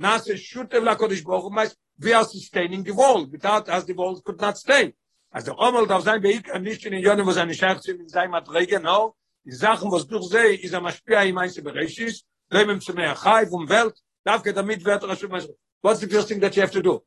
[0.00, 3.30] Vayichulu, Nase Shutev LaKodesh Baruch b'Maaseh, we are sustaining the world.
[3.32, 4.94] Without us, the world could not stay.
[5.32, 8.30] As the Omel darf sein Beik, and nicht in Yonim was eine Scherze in seinem
[8.30, 9.14] Matrege, no.
[9.44, 13.46] Die Sachen, was durch sie, is a Maspia im Maaseh Bereshis, Leimem zu mehr Chai
[13.46, 15.48] vom Welt, darf get damit wird Maaseh.
[15.82, 17.02] What's the first thing that you have to do?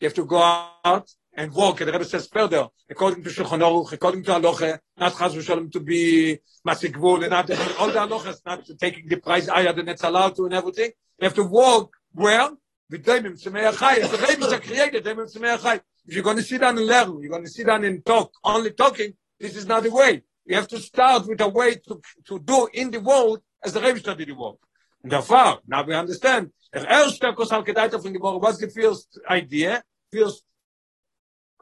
[0.00, 1.80] You have to go out and walk.
[1.80, 5.72] And the Rebbe says further, according to Shulchan Aruch, according to Aloche, not Chaz v'Shalom
[5.72, 10.04] to be Masikvul, and not all the Aloches, not taking the price higher than it's
[10.04, 10.90] allowed to and everything.
[11.18, 12.58] You have to walk well,
[12.90, 13.98] with Daimim Tzemei Achai.
[13.98, 15.80] If the Rebbe are created, Daimim Tzemei Achai.
[16.06, 18.32] If you're going to sit down and learn, you're going to sit down and talk,
[18.44, 20.22] only talking, this is not the way.
[20.44, 23.80] You have to start with a way to, to do in the world as the
[23.80, 24.58] Rebbe did the world.
[25.02, 26.50] And therefore, now we understand.
[26.74, 30.42] Der erste Kosal Kedaita von Gebore was the first idea, first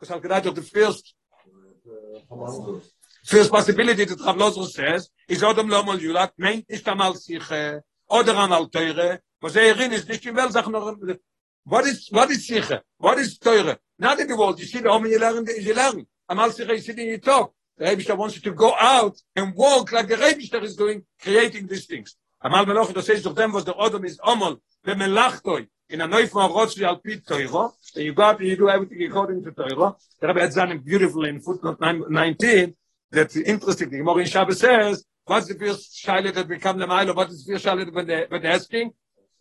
[0.00, 1.14] Kosal Kedaita, the first
[3.24, 7.42] first possibility that Rav Lozo says, is Odom Lomol Yulat, meint nicht einmal sich,
[8.08, 10.96] oder einmal teure, was er in ist nicht in noch
[11.64, 12.82] What is what is sicher?
[12.98, 13.78] What is teure?
[13.98, 14.58] Not in the world.
[14.58, 16.06] You see the home you learn you learn.
[16.28, 17.52] Amal sicher you see in your talk.
[17.78, 21.66] The Rebbe wants you to go out and walk like the rabbi is doing, creating
[21.66, 22.16] these things.
[22.42, 26.06] Amal meloch das says doch dem was der other is amal be melachtoy in a
[26.06, 27.72] noy von rotz wie alpit teuro.
[27.80, 29.96] So you got you do everything according to teuro.
[30.20, 32.74] The Rebbe has done beautifully in footnote 19
[33.10, 33.90] That's interesting.
[33.90, 37.52] The Gemara Shabbos says what's the first shaila that become the mile what is the
[37.52, 38.92] first shaila when they when they're asking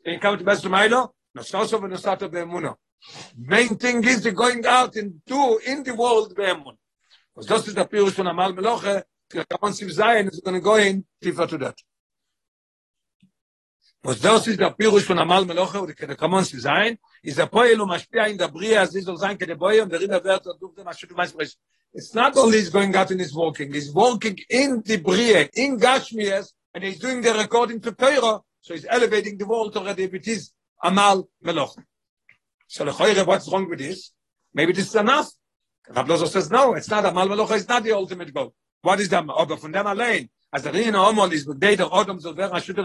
[0.06, 1.14] You come to Best Milo?
[1.38, 2.76] Nostoso v'nosato be'emuno.
[3.38, 6.78] Main thing is the going out and do in the world be'emun.
[7.36, 10.76] Because this is the Pirush von Amal Meloche, the Kaman Zion is going to go
[10.76, 11.78] in deeper to that.
[14.02, 17.78] was das ist der Pirush von Amal Meloche der Kamon zu sein, ist der Poel
[17.78, 20.74] Maspia in der Bria, sie soll sein, keine Boye und der Rinder wird, und du,
[20.84, 21.36] was du meinst,
[21.94, 25.78] it's not only he's going out and he's walking, he's walking in the Bria, in
[25.78, 30.28] Gashmias, and he's doing the recording to Torah, so he's elevating the world already, it
[30.28, 30.52] is
[30.84, 31.84] Amal Meloche.
[32.68, 34.12] So Lechoire, what's wrong with this?
[34.54, 35.30] Maybe this is enough.
[35.90, 38.54] Rav Lozo says, no, it's not Amal Meloche, it's not the ultimate goal.
[38.82, 39.26] What is that?
[39.28, 42.76] Oh, Aber von dem allein, als der Rina Omol ist, mit der Odom Ashut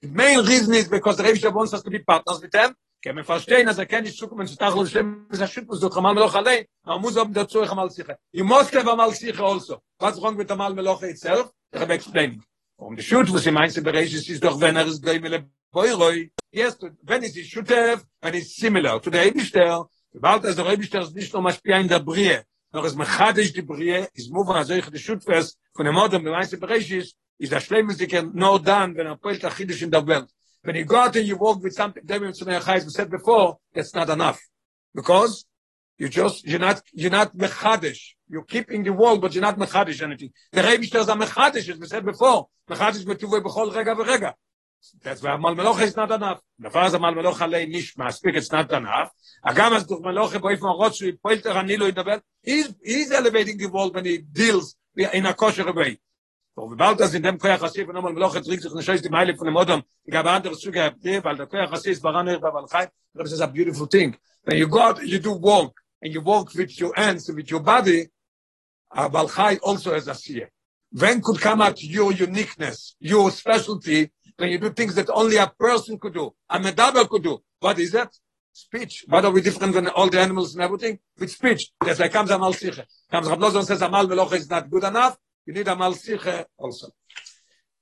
[0.00, 2.74] The main reason is because the Rebbe wants us to be partners with them.
[3.04, 6.66] As is Shukum and Shtachel Shem is a Shukum so Chamal Meloch Alei.
[6.86, 8.14] Now must have the Tzurich Amal Sicha.
[8.32, 9.82] You must have Amal Sicha also.
[9.98, 11.50] What's wrong with Amal Meloch itself?
[11.72, 12.44] The explaining.
[12.84, 16.30] Um the shoot was in meins Bereich is doch wenn er ist Goimele Boiroi.
[16.50, 19.86] Yes, when it is Shutev and it's similar to the Eibishter.
[20.16, 22.40] About as the Eibishter is nicht nur Maschpia in der Brie.
[22.72, 26.32] Noch es mechadisch die Brie is moving as euch die Schutfers von dem Modem in
[26.32, 29.82] meins Bereich is is a shleim is can no done when a point a khidish
[29.82, 30.28] in the welt
[30.62, 33.94] when you go out and you walk with something the khais we said before that's
[33.94, 34.40] not enough
[34.94, 35.44] because
[35.98, 39.58] you just you're not you're not mechadish you keep in the wall but you're not
[39.58, 43.74] mechadish anything the rabbi says a mechadish as we said before mechadish mit tuve bechol
[43.76, 44.34] rega ve rega
[45.02, 48.50] that's why mal meloch is not enough the faz mal meloch alei nish maspik it's
[48.50, 49.10] not enough
[49.90, 53.66] durch meloch boy from rot shi poilter anilo in the welt he's he's elevating the
[53.66, 55.98] wall when he deals in a kosher way
[56.54, 59.34] we bald das in dem Koyach Hasif und nochmal Meloch trinkt sich Scheiße die Meile
[59.34, 59.82] von dem Odom.
[60.04, 62.90] Ich habe andere Züge gehabt, weil der Koyach Hasif ist Baran Erba Balchai.
[63.14, 64.14] This is a beautiful thing.
[64.44, 67.60] When you go out, you do walk, and you walk with your hands, with your
[67.60, 68.08] body,
[68.94, 70.50] Balchai also has a seer.
[70.90, 75.46] When could come out your uniqueness, your specialty, when you do things that only a
[75.46, 77.42] person could do, a medaber could do.
[77.60, 78.12] What is that?
[78.52, 79.06] Speech.
[79.08, 80.98] What are we different than all the animals and everything?
[81.18, 81.70] With speech.
[81.80, 82.84] That's like comes Amal Siche.
[83.10, 85.16] Comes Rablozon says Amal Meloche is not good enough.
[85.46, 86.92] You need Amal Siche also.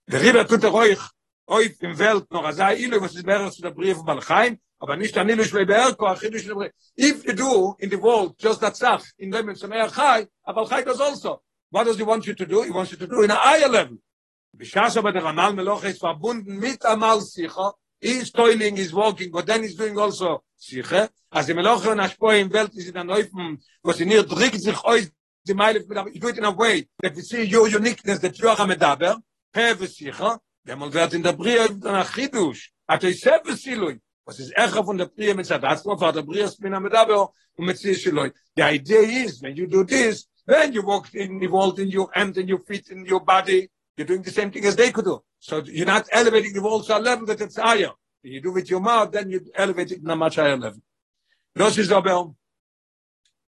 [0.06, 0.98] The Riber tut er euch,
[1.46, 4.96] euch im Welt noch, als er ilu, was ist zu der Brief von Balchaim, aber
[4.96, 6.72] nicht an schwei Berg, or achidu, schwei Berg.
[6.96, 10.64] If you do in the world just that stuff, in it's an air chai, aber
[10.64, 11.42] Balchai does also.
[11.70, 12.62] What does he want you to do?
[12.62, 13.98] He wants you to do in a higher level.
[14.56, 19.46] Bishas aber der Amal Meloche ist verbunden mit Amal Siche, he's toiling, he's walking, but
[19.46, 21.10] then he's doing also Siche.
[21.30, 23.06] Als die Meloche und Ashpoe im Welt ist in der
[23.82, 25.08] was in ihr drückt sich euch
[25.46, 28.48] die Meile, you do it in a way that we see your uniqueness, that you
[28.48, 29.16] are a medaber,
[29.54, 34.50] have sicha dem wird in der brie der chidush at ei sev siloi was is
[34.50, 37.04] er von der brie mit das von der brie bin am da
[37.56, 41.38] und mit sich siloi the idea is when you do this then you walk in
[41.38, 43.70] the world in your hand and your feet in your body.
[43.96, 45.22] You're doing the same thing as they could do.
[45.38, 47.92] So you're not elevating the world to a level that it's higher.
[48.22, 50.80] When you do with your mouth then you elevate it in a much higher level.
[51.54, 52.34] This is about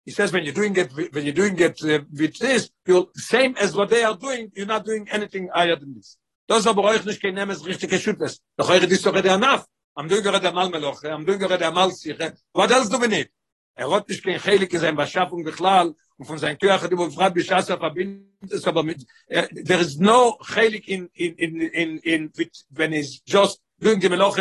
[0.05, 3.55] he says when you're doing it when you're doing it uh, with this you're same
[3.59, 6.19] as what they are doing you're not doing anything higher than this.
[6.49, 10.09] Das aber euch nicht kein nemes richtige schüttes doch eure ist doch der nach am
[10.09, 12.19] dünger der mal meloch am dünger der mal sich
[12.53, 13.31] was das du nicht?
[13.75, 17.35] Er hat nicht kein heilige sein was schaffung beklal und von sein kirche die befragt
[17.35, 21.99] bis das verbindet ist aber mit er, there is no heilig in in in in
[21.99, 22.33] in
[22.71, 24.39] when is just doing the meloch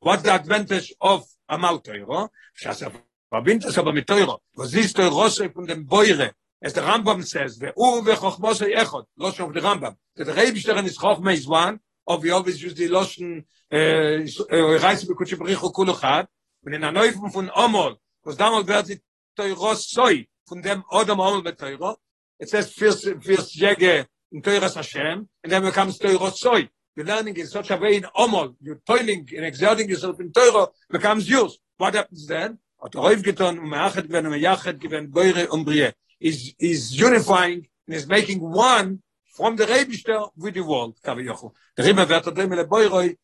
[0.00, 2.90] what the advantage of amal toiro shasa
[3.30, 6.32] verbindt es aber mit teuro was ist der rosse von dem beure?
[6.60, 9.06] Es der rambam says ve u ve chokhmos echot.
[9.16, 9.94] Lo shov der rambam.
[10.16, 10.98] Der reib shteren is
[11.38, 14.24] is one of we always use the lotion äh
[14.84, 16.28] reis be kutche brich kul khat
[16.64, 19.00] und in der neuen von amol was damals wird die
[19.36, 21.96] teuro soi von dem odam amol mit teuro
[22.38, 27.36] it says first first jege in teuro sashem and then becomes teuro soi the learning
[27.36, 31.58] in such a way in amol you toiling in exerting yourself in teuro becomes yours.
[31.76, 32.58] What happens then?
[32.82, 37.68] Hat er aufgetan und meachet gewen und meachet gewen beure und brie is is unifying
[37.86, 39.02] and is making one
[39.36, 43.14] from the Rebishter with the world kavi yochu the Rebbe wird dem le beure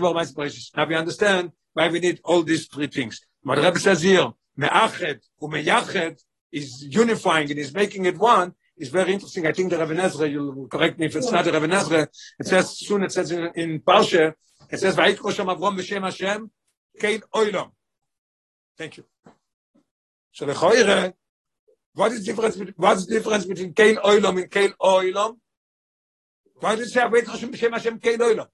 [0.00, 3.78] bar mais precious now we understand why we need all these three things the Rebbe
[3.78, 9.46] says here meachet und meachet is unifying and is making it one is very interesting
[9.46, 12.06] i think the Rebbe Nezra you'll correct me if it's not the Rebbe Nezra
[12.38, 14.34] it says soon it says in, in Parsha
[14.70, 16.50] it says vayikro sham avrom b'shem Hashem
[17.00, 17.70] kein oilom
[18.76, 19.04] Thank you.
[20.32, 21.12] So the khoire,
[21.94, 25.36] what is difference between what is difference between kein oilom and kein oilom?
[26.58, 28.48] Why does it say Hashem Hashem Hashem kein oilom?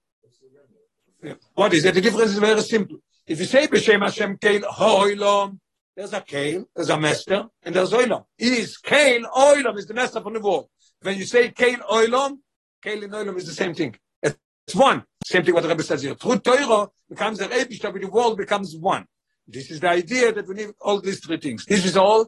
[1.55, 1.95] What is it?
[1.95, 2.99] The difference is very simple.
[3.27, 5.59] If you say b'shem Hashem kein oilom,
[5.97, 8.25] there's a kein, there's a master, and there's oilom.
[8.39, 10.69] Is kein oilom is the master from the world.
[11.03, 12.39] When you say kein oilom,
[12.83, 13.97] kein and oilom is the same thing.
[14.23, 15.05] It's one.
[15.25, 16.15] Same thing what the Rebbe says here.
[16.15, 19.07] Through Torah becomes a Rebbe, the world becomes one.
[19.47, 21.65] This is the idea that we need all these three things.
[21.65, 22.27] This is all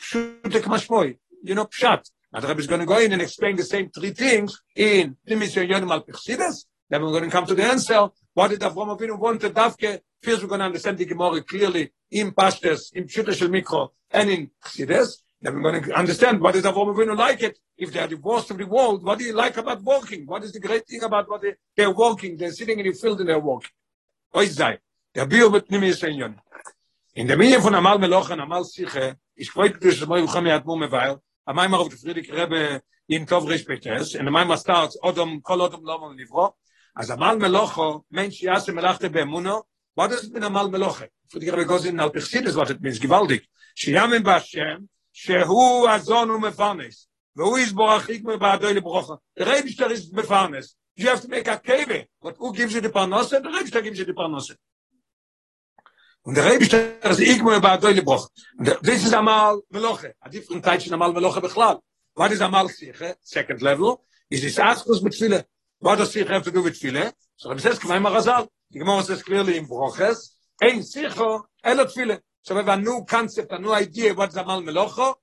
[0.00, 2.10] pshutek mashmoi, you know, pshat.
[2.32, 5.16] Now the Rebbe is going to go in and explain the same three things in
[5.28, 6.04] Nimis Yonim al.
[6.90, 8.08] Then we're going to come to the answer.
[8.38, 9.98] What did Avram Avinu want to Davke?
[10.22, 14.30] First we're going to understand the Gemara clearly in Pashtes, in Pshuta Shel Mikro, and
[14.30, 15.22] in Chsides.
[15.42, 17.58] Then we're going to understand what did Avram Avinu like it.
[17.76, 20.24] If they are divorced from the world, what do you like about walking?
[20.24, 22.36] What is the great thing about what they, they're walking?
[22.36, 23.72] They're sitting in the field and they're walking.
[24.32, 24.78] Oizai.
[25.16, 26.36] Der Bio mit Nimis Yonim.
[27.14, 30.46] in der mir von amal meloch und amal siche ich freut mich dass moi kham
[30.46, 34.44] yat mum weil a mai mar auf der friedik rebe in tov respektes in mai
[34.44, 36.54] mar starts odom kol odom lo mon livro
[36.98, 39.62] אז המל מלוכו, מן שיעשה מלאכת באמונו,
[39.96, 41.04] מה זה מן המל מלוכה?
[41.28, 43.42] פשוט יראה בגוזין על פרסידס, זאת אומרת, מינס גיבלדיק,
[43.74, 44.78] שיאמן בהשם,
[45.12, 49.14] שהוא הזון ומפרנס, והוא יסבור הכי כמו בעדוי לברוכה.
[49.38, 52.88] תראה מי is מפרנס, you have to make a cave, but who gives you the
[52.88, 54.56] parnose, the rabbi shtar gives you the parnose.
[56.26, 57.78] Und der rabbi shtar is ikmo ba.
[58.82, 61.78] This is amal meloche, a different type of amal meloche bikhlal.
[62.14, 63.02] What is amal sikh?
[63.20, 65.44] Second level is this askus mit viele
[65.82, 67.12] Siche have to do with Tfile?
[67.36, 68.48] So Rebbe says, Kmai Marazal.
[68.70, 70.34] The Gemara says clearly in Broches.
[70.60, 72.20] Ein Siche, Elo Tfile.
[72.42, 75.14] So we have a new concept, a new idea what is Amal Meloche.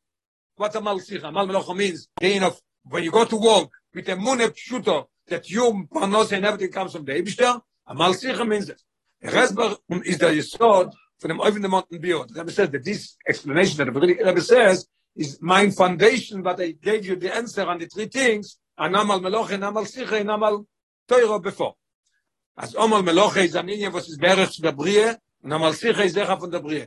[0.55, 1.23] What Amal Siche?
[1.23, 5.49] Amal Meloche means, gain of, when you go to walk with a Mune Pshuto, that
[5.49, 8.81] you, Panos and everything comes from the Ebishter, Amal Siche means it.
[9.23, 11.99] Resber is the Yisod for them over the mountain.
[11.99, 16.71] The Rebbe says that this explanation that the Rebbe says is my foundation, but I
[16.71, 20.65] gave you the answer on the three things, Anamal Meloche, Anamal Siche, Anamal
[21.07, 21.75] Teuro before.
[22.57, 25.01] As Omal Meloche is an Indian, was is Berech to the Brie,
[25.43, 26.85] and Amal Siche is from the Brie.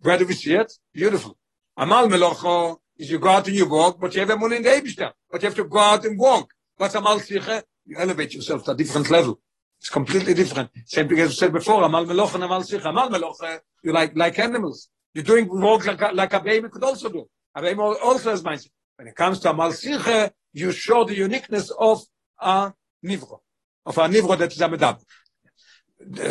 [0.00, 0.72] Where do we see it?
[0.92, 1.36] Beautiful.
[1.76, 4.62] Amal Meloche is you go out and you walk, but you have a moon in
[4.62, 5.12] the.
[5.30, 6.52] But you have to go out and walk.
[6.76, 7.62] What's Amal Siche?
[7.86, 9.40] You elevate yourself to a different level.
[9.80, 10.70] It's completely different.
[10.86, 12.88] Same thing as I said before, Amal Meloch and Amal Sikha.
[12.88, 14.88] Amal Meloch, uh, you like, like animals.
[15.14, 17.28] You're doing work like, like a baby could also do.
[17.54, 18.70] A baby also has mindset.
[18.96, 22.02] When it comes to Amal Sikha, you show the uniqueness of
[22.40, 22.72] a
[23.04, 23.40] Nivro.
[23.86, 25.00] Of a Nivro that is a Medab.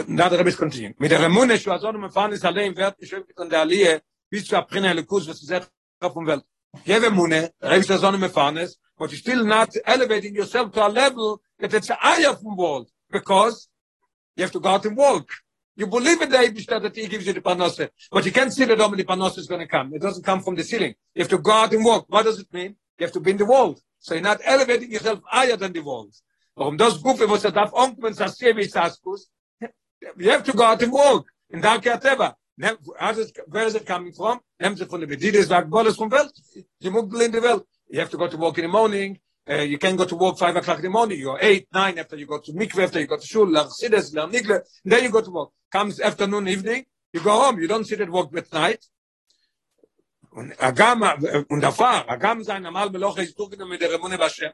[0.07, 0.95] Now the Rebbe is continuing.
[0.99, 3.99] Mit der Remune, shu azonu mefahren ist allein, wird geschöpft von der Aliyah,
[4.29, 5.67] bis zu Aprina Elikus, was ist er
[5.99, 6.43] auf Welt.
[6.85, 10.85] You have Emune, Rebbe ist azonu mefahren ist, but you're still not elevating yourself to
[10.85, 13.67] a level that it's a eye from world, because
[14.35, 15.29] you have to go out and walk.
[15.75, 18.65] You believe in the Eibishter that he gives you the panose, but you can't see
[18.65, 19.93] that only the panose is going to come.
[19.93, 20.95] It doesn't come from the ceiling.
[21.13, 22.05] You have to go out and walk.
[22.07, 22.75] What does it mean?
[22.97, 23.79] You have to be in the world.
[24.07, 26.13] So you're not elevating yourself higher than the world.
[26.55, 29.27] Warum das Gufe, was er darf onkommen, das Sevi Saskus,
[30.15, 32.33] you have to go out and walk in Darkei Ateva.
[32.57, 32.77] It-
[33.47, 34.39] Where is it coming from?
[34.61, 36.31] Nehmen Sie von der Bediedes, sagt Boles vom Welt.
[36.79, 37.65] Sie muggel in the Welt.
[37.89, 39.19] You have to go to walk in the morning.
[39.49, 41.19] Uh, you can go to work five o'clock in the morning.
[41.19, 44.13] You're eight, nine after you go to mikveh, after you go to shul, learn chassidus,
[44.13, 45.49] learn nigle, and then you go to work.
[45.69, 47.59] Comes afternoon, evening, you go home.
[47.59, 48.85] You don't sit at work at night.
[50.37, 51.01] Und Agam,
[51.49, 54.51] und davor, Agam sein Amal Meloche ist durchgenommen mit der Remune Bashem.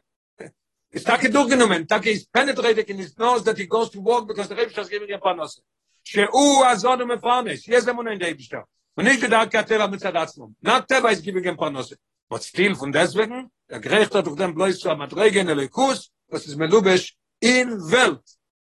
[0.89, 1.86] It's Taki durchgenommen.
[1.86, 4.88] Taki is penetrated in his nose that he goes to work because the Rebbe is
[4.88, 5.61] giving him panos.
[6.05, 8.63] שהוא הזון ומפרנס, יש אמונה in der Eibishter.
[8.95, 9.19] Und nicht
[9.51, 10.51] כי הטבע מצד עצמו.
[10.61, 11.93] Not טבע is giving him panos.
[12.29, 17.13] But still, von deswegen, der gerecht durch den Blois zu Amadregen, Elikus, das ist Melubesh,
[17.41, 18.23] in Welt.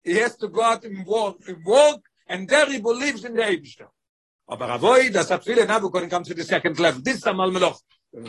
[0.03, 3.87] He has to go out and walk, walk, and there he believes in the Eibishter.
[4.46, 7.02] Aber Avoy, das hat viele Nabu, können come to the second level.
[7.02, 7.80] This is Amal Meloch.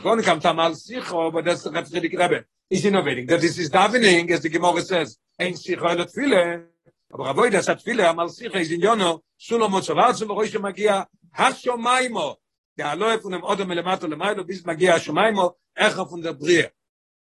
[0.01, 2.45] Können come to Amal Sicho, aber das ist Reb Friedrich Rebbe.
[2.69, 3.27] Is innovating.
[3.27, 5.17] That is his davening, as the Gemara says.
[5.37, 6.69] Ein Sicho hat viele.
[7.11, 11.03] Aber Avoy, das hat viele, Amal Sicho is in Yono, Sulomo Tzolatzu, ורואי שמגיע
[11.35, 12.35] השומיימו.
[12.77, 16.69] Der Aloe von dem Odom Elemato Lemailo, bis מגיע השומיימו, איך von der Brie.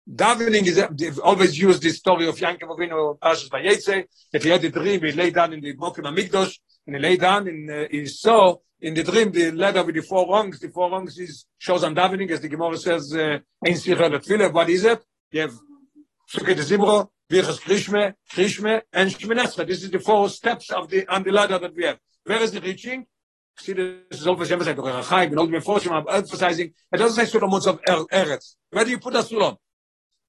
[0.06, 4.64] Davening is, they've always used this story of Yankov Avinu, Parshas Vayetze, that he had
[4.64, 7.85] a dream, he lay down in the Mokim HaMikdosh, and he lay down and uh,
[7.91, 10.59] he saw in the dream the ladder with the four rungs.
[10.59, 14.51] The four rungs is shows on davening, as the Gemara says, uh, Ein Sicher Tefillah.
[14.53, 15.03] What is it?
[15.31, 15.53] You have
[16.31, 19.67] Sukkot Zibro, Virchas Krishme, Krishme, and Shminesra.
[19.67, 21.99] This is the four steps of the on the ladder that we have.
[22.23, 23.05] Where is the reaching?
[23.65, 24.77] This is always emphasized.
[24.77, 25.01] Dr.
[25.03, 26.73] Chaim, and all the Meforshim are emphasizing.
[26.91, 28.55] It doesn't say Sulamot of Er- Eretz.
[28.69, 29.57] Where do you put a Sulam?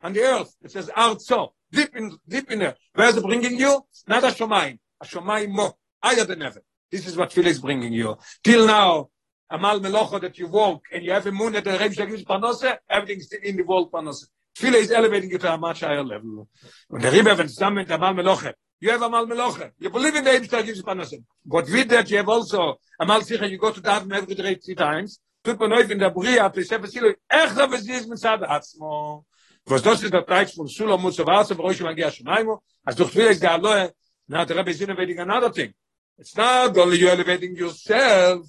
[0.03, 0.55] On the earth.
[0.63, 1.51] It says Arzo.
[1.71, 2.77] Deep in, deep in there.
[2.95, 3.83] Where is it bringing you?
[4.07, 4.79] Not a Shomayim.
[5.03, 5.77] A Shomayim mo.
[6.03, 6.63] Higher than heaven.
[6.91, 8.17] This is what is bringing you.
[8.43, 9.09] Till now,
[9.51, 12.77] Amal Melocha that you walk and you have a moon that the Rebbe gives Panose,
[12.89, 14.27] everything is still in the world Panose.
[14.55, 16.49] Phil is elevating you to a much higher level.
[16.91, 19.71] Und der Rebbe, es zusammen mit Amal Melocha, you have Amal Melocha.
[19.79, 21.23] You believe in the Rebbe gives Panose.
[21.45, 24.75] But with that, you have also Amal Sicha, you go to Daven every three, three
[24.75, 29.25] times, tut man euch in der Bria, Sefer Silo, echt, aber sie Atzmo.
[29.65, 33.27] Was das ist der Teich von Sula Mutzavasa, wo ich magia Shemaimo, als durch Phil
[33.27, 33.93] ist der Aloe,
[34.27, 35.75] now the Rebbe is innovating another thing.
[36.19, 38.49] It's not only you elevating yourself,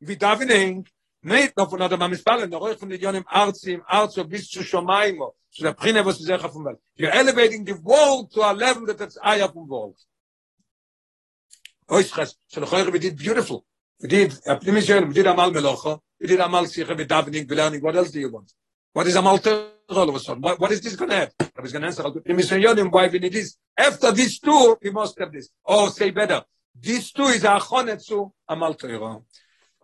[0.00, 0.86] wie davening,
[1.20, 5.34] nicht nur von der Mamispallen, der Reuch von den Jönem Arzim, Arzo bis zu Shomaimo,
[5.50, 6.80] zu der Prine, was ist sehr von Welt.
[6.98, 9.96] You're elevating the world to a level that it's higher from world.
[11.88, 13.66] Oischres, so the Choyre, we did beautiful.
[14.00, 17.54] We did, Apnim Yisrael, we did Amal Melocha, we did Amal Sicha, we davening, we
[17.54, 18.50] learning, what else do you want?
[18.92, 20.42] what is a malter all of a sudden?
[20.42, 21.32] What, what is this gonna have?
[21.40, 23.56] I was gonna answer in mr yodim why we need this?
[23.76, 25.50] After these two we must have this.
[25.64, 26.42] Or say better.
[26.78, 29.22] These two is a honetsu a malter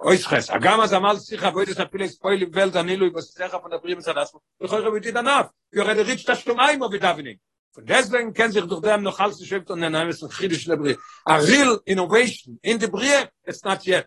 [0.04, 3.10] oi schres a gam az amal sich a boyt es apil spoil vel danilo i
[3.10, 4.30] vosach af na prim sadas
[4.60, 7.38] vi khoy khoy vitit anaf vi red rit shtas shmaim ov davning
[7.74, 10.76] von deswegen ken sich durch dem noch halse schwebt und der name ist friedisch der
[10.76, 14.06] brief a real innovation in der brief ist not yet.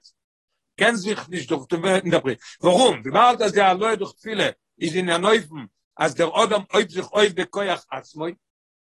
[0.77, 3.03] Ken sich nicht durch dem in der brief warum?
[3.03, 6.91] Wir waren das ja leute durch viele ist in der Neufen, als der Odom oib
[6.91, 8.36] sich oib bekoyach atzmoi?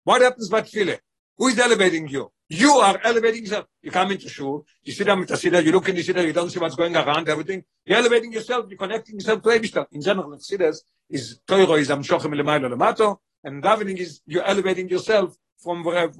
[0.05, 1.01] What happens with viele?
[1.37, 2.31] Who is elevating you?
[2.49, 3.67] You are elevating yourself.
[3.83, 6.25] You come into shul, you sit down with the sitter, you look in the sitter,
[6.27, 7.65] you don't see what's going around, everything.
[7.85, 9.87] You're elevating yourself, you're connecting yourself to Eibishter.
[9.93, 14.45] In general, the sitters is Toiro is am shochem lemailo lemato, and davening is you're
[14.45, 16.13] elevating yourself from wherever,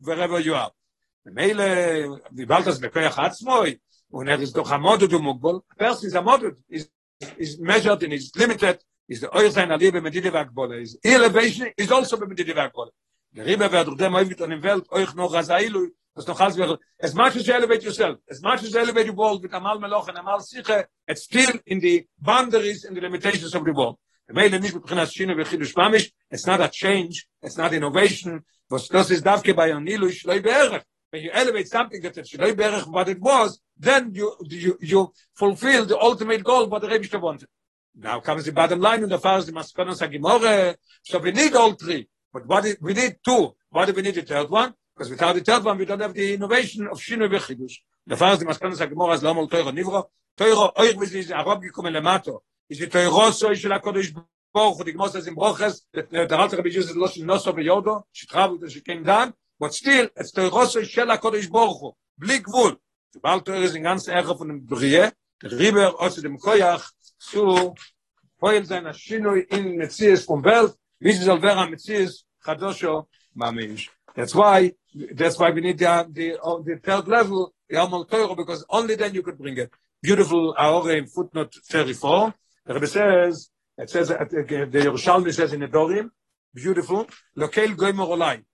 [0.00, 0.72] wherever, you, are.
[1.26, 3.78] Mele, דיברת אז בכוח עצמוי,
[4.12, 5.62] und er ist doch amodut und mugbol.
[5.80, 6.88] Is amodut, is,
[7.36, 8.78] is measured and is limited,
[9.08, 12.90] is the oil sein alibe medide vakbole, is elevation is also medide vakbole.
[13.36, 17.34] Der Rebbe wird durch dem Oivit an Welt euch noch Rasailu, das noch as much
[17.34, 20.40] as you elevate yourself, much as you elevate your world with Amal Meloch and Amal
[20.40, 23.98] Siche, it's still in the boundaries and the limitations of the world.
[24.28, 28.44] The Meile nicht mit Bechinas Shino v'chidush Mamish, it's not a change, it's not innovation,
[28.70, 30.84] was das ist davke bei Anilu, shloi be'erech.
[31.10, 35.12] When you elevate something that it's shloi be'erech what it was, then you, you, you
[35.34, 37.48] fulfill the ultimate goal what the Rebbe wanted.
[37.96, 40.76] Now comes the bottom line in the first Maskonos Hagimore.
[41.02, 42.08] So we need all three.
[42.32, 43.54] But what we need two.
[43.70, 44.74] What do we need the third one?
[44.96, 47.74] Because without the third one, we don't have the innovation of Shinoi Vechidush.
[48.06, 50.04] The first Maskonos Hagimore is Lomol Toiro Nivro.
[50.36, 52.40] Toiro Oich Vizi is Arob Yikum Elemato.
[52.68, 54.12] Is it Toiro Soi Shil HaKodesh
[54.54, 55.82] Boruch Hu Digmos Azim Brochas.
[55.92, 58.02] The Ralter uh, Rabbi Jesus is Loshin Noso Veyodo.
[58.12, 59.34] She traveled and she came down.
[59.58, 61.92] But still, it's Toiro Soi Shil HaKodesh Boruch Hu.
[62.20, 62.76] Blik Vul.
[63.12, 65.10] The Baal Toiro is in Ganz Erre von dem Brie.
[65.40, 65.92] The River
[66.22, 66.84] Dem Koyach.
[67.30, 67.74] Zu,
[68.38, 73.06] poil sein Ashinoi in Metzies vom Welt, wie sie soll vera Metzies, Chadosho,
[73.36, 73.88] Mamish.
[74.14, 74.72] That's why
[75.12, 78.94] that's why we need the the, uh, the third level the Amal Torah because only
[78.94, 79.70] then you could bring it.
[80.02, 82.34] Beautiful Aore in footnote 34.
[82.66, 86.10] The Rebbe says it says uh, the Yerushalmi says in the Dorim
[86.54, 88.44] beautiful lokel goimer olai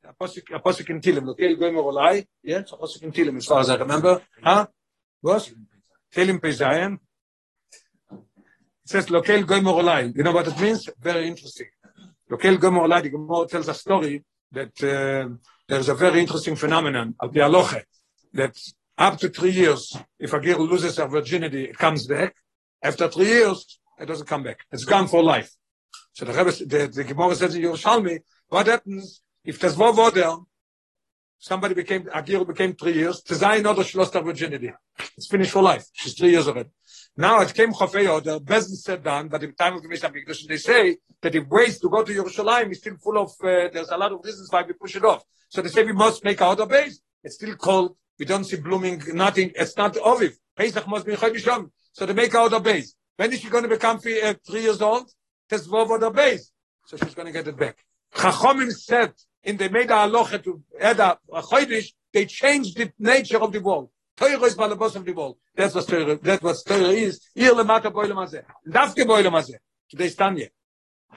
[0.55, 4.23] apostle in Tilim lokel goimer olai yes apostle in Tilim as far as I remember
[4.43, 4.67] huh
[5.21, 5.53] what
[6.15, 7.01] Tilim Pezaim it
[8.91, 11.71] says lokel goimer olai you know what it means very interesting
[12.33, 14.15] lokel goimer olai the tells a story
[14.59, 15.29] that uh,
[15.69, 17.83] there's a very interesting phenomenon of the aloche
[18.39, 18.55] that
[19.01, 22.37] up to three years, if a girl loses her virginity, it comes back.
[22.83, 24.59] After three years, it doesn't come back.
[24.71, 25.51] It's gone for life.
[26.13, 30.37] So the Rebbe, the, the Gemara says in Yerushalmi, what happens if there's more water,
[31.39, 34.71] somebody became, a girl became three years, to say another she lost her virginity.
[35.17, 35.87] It's finished for life.
[35.95, 36.69] She's three years already.
[37.21, 40.47] Now it came Chofei Oder, Bezdin said down, but in time of the Mishnah Mikdash,
[40.49, 43.91] they say that if ways to go to Yerushalayim is still full of, uh, there's
[43.91, 45.23] a lot of reasons why we push it off.
[45.51, 47.03] So they say we must make our base.
[47.23, 47.95] It's still cold.
[48.19, 49.53] We don't see blooming, nothing.
[49.55, 50.33] It's not Oviv.
[50.57, 51.71] Pesach must be Chodishom.
[51.93, 52.95] So they make our base.
[53.17, 55.11] When is she going to become three, uh, three years old?
[55.51, 56.51] That's the base.
[56.87, 57.77] So she's going to get it back.
[58.15, 59.13] Chachomim said,
[59.43, 60.09] in the made a
[60.39, 63.91] to add a Chodesh, they changed the nature of the world.
[64.21, 65.37] Teure is Balabos of the world.
[65.57, 67.21] That's what Teure, that's what Teure is.
[67.35, 68.43] Ihr lemata boilem hazeh.
[68.69, 69.57] Davke boilem hazeh.
[69.89, 70.49] Today's Tanya.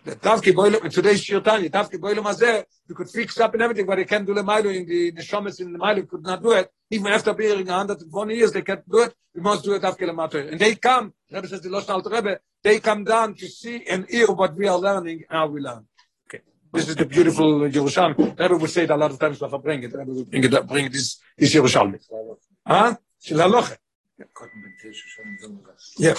[0.05, 1.69] The Davke boilem, today's Shir Tanya.
[1.69, 4.69] Davke boilem hazeh, you could fix up and everything, but they can't do the Milo
[4.69, 6.71] in the, the Shomes in the Milo could not do it.
[6.91, 9.13] Even after being 120 years, they can't do it.
[9.35, 10.49] We must do it Davke lemata.
[10.49, 14.05] And they come, Rebbe says, the Losh Alter Rebbe, they come down to see and
[14.09, 15.85] hear what we are learning and how we learn.
[16.71, 18.39] This is the beautiful Yerushalmi.
[18.39, 20.43] Rebbe would say it a lot of times, if I bring it, Rebbe would bring
[20.45, 21.99] it, bring this, this Yerushalmi.
[22.67, 22.91] אה?
[23.19, 23.73] של הלוכה.
[25.99, 26.13] Ja.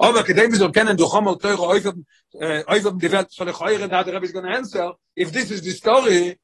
[0.00, 4.02] Aber kedem wir kennen du kommen teure euch euch die Welt soll ich eure da
[4.04, 6.38] der ist going to answer if this is the story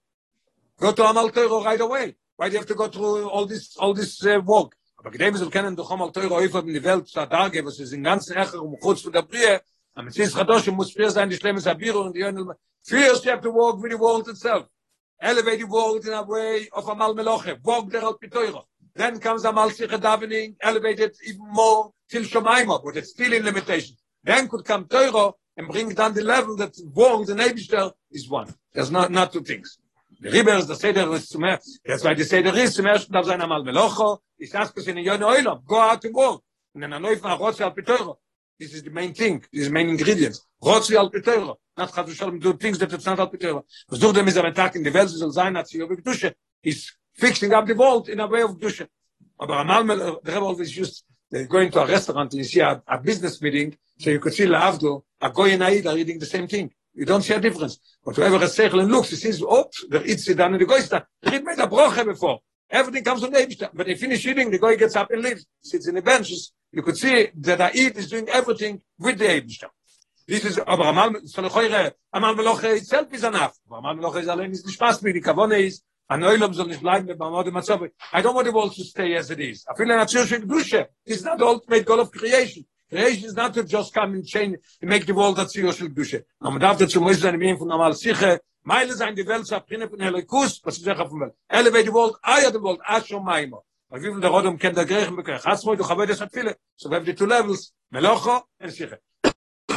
[0.79, 3.77] go to amal teure right away why do you have to go through all this
[3.79, 7.25] all this uh, work aber kedem wir kennen du kommen teure euch die Welt da
[7.27, 9.59] da was in ganzen echer um kurz von der brie
[9.95, 12.23] am ist radosh muss für sein die schlimme sabir und die
[12.83, 14.67] first you have to walk with the world itself
[15.19, 19.45] elevate the world in a way of amal meloche walk der al pitoyro then comes
[19.45, 23.97] a malchich davening elevated even more till shomayma but it's still in limitation.
[24.23, 28.55] Then could come teuro and bring down the level that world the nebistel is one.
[28.73, 29.79] There's not not two things.
[30.21, 33.23] The rivers the seder is to mer that's why the seder is to mer da
[33.23, 34.19] sein amal melocho.
[34.39, 36.41] Is ask us in yon oilo go out to work
[36.75, 38.17] and then a noif na rotz al piteuro
[38.59, 42.07] this is the main thing this is the main ingredient rotz al piteuro not have
[42.07, 44.43] to show them do things that it's not al piteuro was do them is a
[44.43, 48.21] attack in the wells soll sein at sie dusche is fixing up the vault in
[48.21, 48.87] a way of dusha.
[49.39, 52.61] Aber amal uh, the Rebbe always used they're going to a restaurant and you see
[52.61, 56.19] a, a business meeting, so you could see Laavdo, a goy and Aid are reading
[56.19, 56.71] the same thing.
[56.95, 57.81] You don't see a difference.
[58.05, 60.67] But whoever has seichel and looks, he sees, oops, there eats it down in the
[60.67, 61.07] goy start.
[61.23, 62.41] He made a broche before.
[62.71, 63.71] Everything comes from the Eibishter.
[63.75, 66.53] But they finish eating, the goy gets up and leaves, sits in the benches.
[66.71, 69.71] You could see that Aid is doing everything with the Eibishter.
[70.27, 73.59] This is, aber amal, so lechoire, amal meloche itself is enough.
[73.71, 75.13] Amal meloche is allein is nicht spaß mir.
[75.13, 77.83] Die Kavone is, an oilom soll nicht bleiben mit Mamad und Matzav.
[77.83, 79.65] I don't want the world to stay as it is.
[79.69, 80.87] I feel in a church in Kedusha.
[81.05, 82.65] It's not the ultimate goal of creation.
[82.91, 85.95] Creation is not to just come and change and make the world a Tziosh in
[85.95, 86.23] Kedusha.
[86.41, 89.89] No, man darf dazu muss sein, wie von Amal Siche, Meile sein die Welt, Sabrine
[89.89, 91.35] von Helikus, was ist sicher von Welt.
[91.49, 93.65] Elevate the world, aya the world, Asho Maimo.
[93.89, 95.45] Weil wie viel der Rodom kennt der Griechen bekech.
[95.45, 96.57] Hatzmoy, du chabed es hat viele.
[96.77, 98.99] So we have the two levels, Melocho and Siche.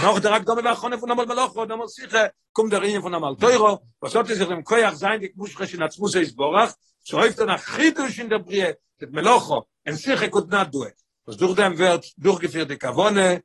[0.02, 3.14] noch der gabe va khone von amal malach und amal sicha kum der rein von
[3.14, 3.82] amal teuro.
[4.00, 6.74] Was sollte sich im koyach sein die musche in der musche is borach
[7.04, 10.86] schreibt er nach khidush in der brie mit malach en sicha kut na du
[11.26, 13.43] was durch dem wird durch gefährte kavone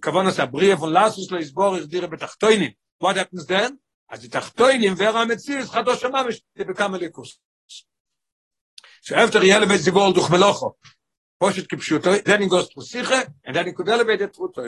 [0.00, 3.78] kavone sa brie von lasus le is borach dir er mit tachtoinim what happens then
[4.08, 7.40] as die tachtoinim wer am zis khado shama mit die bekam lekus
[9.02, 10.72] שאפטר יאלה בית זיבול דוח מלוכו.
[11.38, 14.62] פושט כפשוטו, זה ניגוס פוסיכה, אין דה ניקודה לבית את פרוטו.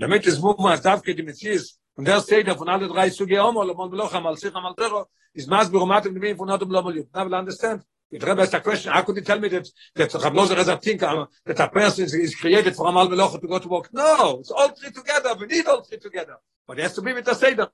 [0.00, 1.60] Damit es wo man darf geht mit sie
[1.96, 5.06] und der steht von alle drei zu gehen mal mal loch mal sich mal der
[5.34, 7.82] ist maß beromat mit mir von mal mal na will understand?
[8.10, 10.68] It rebe ist a question how could you tell me that that the hablozer has
[10.68, 13.92] a think that a person is, created for mal loch to go to work?
[13.92, 16.36] No it's all three together we need all three together.
[16.66, 17.68] But it has to be with the seder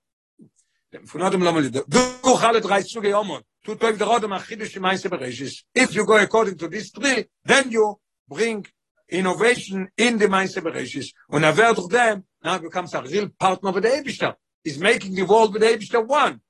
[1.02, 5.64] von Adam Lamal, du khale drei Zuge Yomon, tu toiv der Adam achidish meise bereshis.
[5.74, 7.98] If you go according to this three, then you
[8.28, 8.64] bring
[9.08, 11.12] innovation in the meise bereshis.
[11.28, 14.34] Und er wird durch dem, now becomes a real partner with the Ebishter.
[14.62, 16.40] He's making the world with the Ebishter one.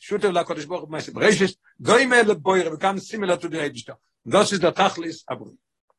[0.00, 3.96] Shutev la Kodesh Baruch meise bereshis, goyme le boire, becomes similar to the Ebishter.
[4.24, 5.56] Das ist der Tachlis Abu.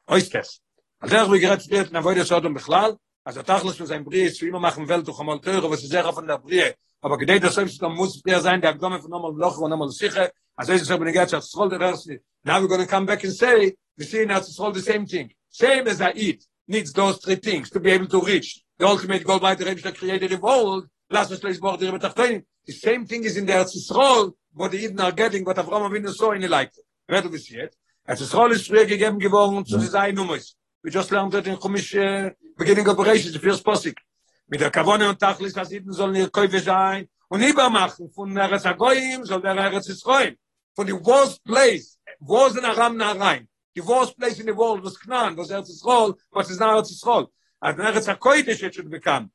[0.07, 0.61] Oistes.
[0.99, 4.47] Also er wird gerät wird, na voide Sodom bechlal, also Tachlis für sein Brie, zu
[4.47, 7.55] immer machen Welt durch einmal teure, was ist sehr von der Brie, aber gedei das
[7.55, 10.85] selbst dann muss der sein der gekommen von nochmal loch und nochmal sicher also ist
[10.85, 14.05] so eine ganze soll der erste now we're going to come back and say we
[14.05, 15.31] see now it's all the same thing
[15.61, 18.49] same as i eat needs those three things to be able to reach
[18.79, 20.87] the ultimate goal by the rest of created the world.
[21.09, 24.71] Last us please board the tachtoin the same thing is in there it's all what
[24.71, 26.73] the even are getting what Avraham Avinu saw in the light.
[27.07, 27.75] Where do we see it.
[28.07, 31.57] As it's all is free gegeben geworden zu sein nummers we just learned that in
[31.57, 34.01] Chumash uh, beginning operations the first possible
[34.49, 38.51] mit der Kavone und Tachlis, dass sie sollen ihr Käufe sein und übermachen von der
[38.51, 40.35] Rezagoyim, soll der Eretz Yisroel.
[40.75, 43.48] Von the worst place, wo sind Aram nach rein?
[43.75, 46.91] the worst place in the world was Knan, was Eretz Yisrael, was is now Eretz
[46.91, 47.27] Yisrael.
[47.61, 49.31] And then Eretz HaKoydesh it should become.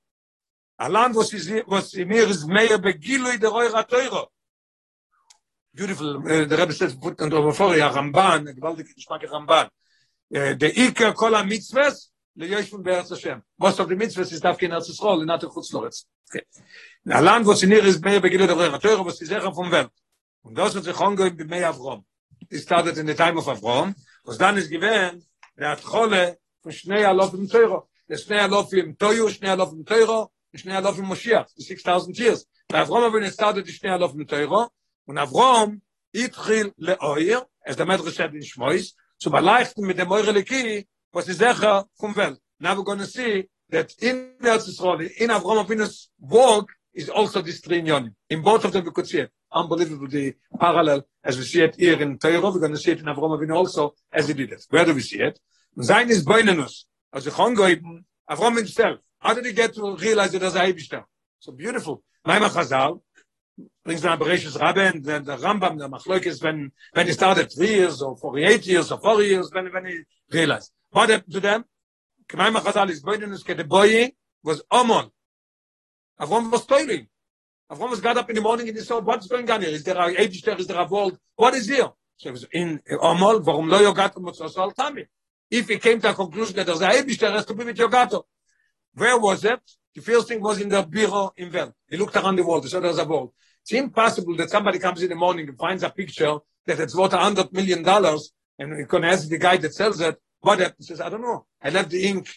[0.78, 4.26] Was is, was in mir is mehr begilu der the Roy Ratoiro.
[5.72, 6.18] Beautiful.
[6.18, 9.24] Uh, the Rebbe says, put on over for you, a Ramban, a gewaldic, a shpak
[9.28, 9.66] Ramban.
[9.66, 13.42] Uh, the Iker kol ha-mitzves, le Yoshim be'Eretz Hashem.
[13.58, 16.06] Most of the mitzves is dafkin Eretz Yisrael, in Atel Chutz Loretz.
[16.34, 16.44] Okay.
[17.08, 19.70] A land was in mir is mehr begilu der the Roy was is echa from
[19.70, 19.90] Welt.
[20.44, 22.04] Und das hat sich hongo in the Mei Avrom.
[22.50, 23.94] It started in the time of Avrom.
[23.94, 23.94] Avrom.
[24.24, 25.24] Was dann is given
[25.56, 27.88] der hat khole von shnei alof im teuro.
[28.08, 32.46] Der shnei alof im toyu shnei alof im teuro shnei alof im moshiach 6000 years
[32.68, 34.68] bei avrom wenn es started die shnei alof im teuro.
[35.06, 41.28] Und avrom itkhil leoyer es der medreshet in shmois zu beleichten mit der meureleki was
[41.28, 42.40] is zecher vom welt.
[42.58, 47.42] Now we're going to see that in Eretz Yisrael, in Avraham Avinu's work, is also
[47.42, 47.82] this three
[48.28, 49.30] In both of them we could see it.
[49.54, 52.98] Unbelievable, the parallel, as we see it here in Torah, we're going to see it
[52.98, 54.66] in Avraham Avinu also, as he did it.
[54.68, 55.38] Where do we see it?
[55.80, 58.98] Sein as the Chongoiben, Avraham himself.
[59.20, 61.04] How did he get to realize it as a Hebishter?
[61.38, 62.02] So beautiful.
[62.26, 63.00] Maimach Chazal,
[63.84, 67.74] brings down Bereshus Rabbe, and then the Rambam, the Machloikis, when, when he started three
[67.74, 70.00] years, or 48 years, or four years, when, when he
[70.32, 70.72] realized.
[70.90, 71.64] What happened to them?
[72.28, 75.10] Kemai Machazal is Boydinus the boy was Omon.
[76.20, 77.06] Avrom was toiling.
[77.70, 79.70] Avrom was got up in the morning and he saw what's going on here.
[79.70, 80.56] Is there a age there?
[80.56, 81.18] Is there a world?
[81.36, 81.90] What is here?
[82.16, 83.44] So he was in uh, Omon.
[83.44, 85.06] Warum lo yogato motzosol tami?
[85.50, 87.76] If he came to a conclusion that there's a age there has to be with
[87.76, 88.24] yogato.
[88.94, 89.60] Where was it?
[89.94, 91.74] The first thing was in the bureau in Vel.
[91.88, 92.64] He looked around the world.
[92.64, 93.32] He saw there's a world.
[93.62, 96.36] It's impossible that somebody comes in the morning and finds a picture
[96.66, 100.00] that it's worth a hundred million dollars and you can ask the guy that sells
[100.00, 100.84] it What happened?
[100.84, 101.46] Says, I don't know.
[101.62, 102.28] I left the ink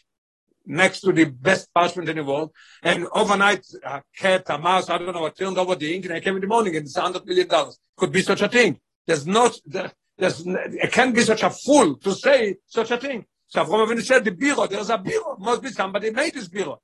[0.67, 2.51] next to the best parchment in the world.
[2.83, 6.13] And overnight, a cat, a mouse, I don't know, I turned over the ink and
[6.13, 7.47] I came in the morning and it's $100 million.
[7.95, 8.79] Could be such a thing.
[9.05, 13.25] There's not, there's, it can't be such a fool to say such a thing.
[13.47, 15.37] So Avram Avinu said, the bureau, there's a bureau.
[15.39, 16.81] Must be somebody made this bureau.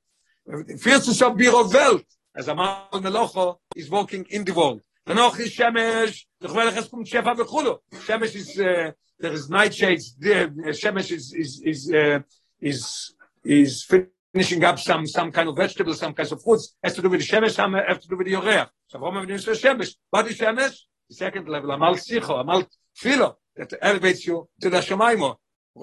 [0.80, 2.04] First is a bureau Welt.
[2.36, 4.82] As a man Melocho is walking in the world.
[5.06, 7.78] Danach is Shemesh, the es kommt Shefa bechulu.
[7.92, 12.20] Shemesh is, uh, there is nightshades there shemesh is is is uh,
[12.60, 13.14] is
[13.44, 17.08] is finishing up some some kind of vegetables some kinds of fruits has to do
[17.08, 19.96] with the shemesh some have to do with the yoreh so wir nicht shemesh.
[20.10, 20.76] What is shemesh?
[21.08, 22.64] The second level amal sicho amal
[22.94, 25.36] filo that elevates you to the shemaimo.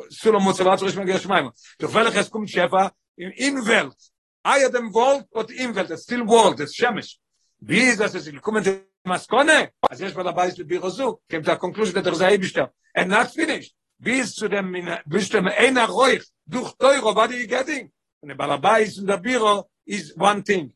[0.10, 1.52] Sulo motzavat rosh magia shemaimo.
[1.80, 3.98] To velach es kum shefa in in welt.
[4.46, 7.18] I am world but in welt still world it's shemesh.
[7.60, 8.16] Wie ist das?
[8.16, 8.64] Es kommen
[9.06, 9.72] maskone?
[9.90, 12.58] As יש bei bais bi rozu to ta conclusion der zay bist
[12.96, 14.76] and not finished bis zu dem
[15.06, 19.70] bis dem einer reuch durch teuro war die getting und der balabai in der biro
[19.86, 20.74] is one thing.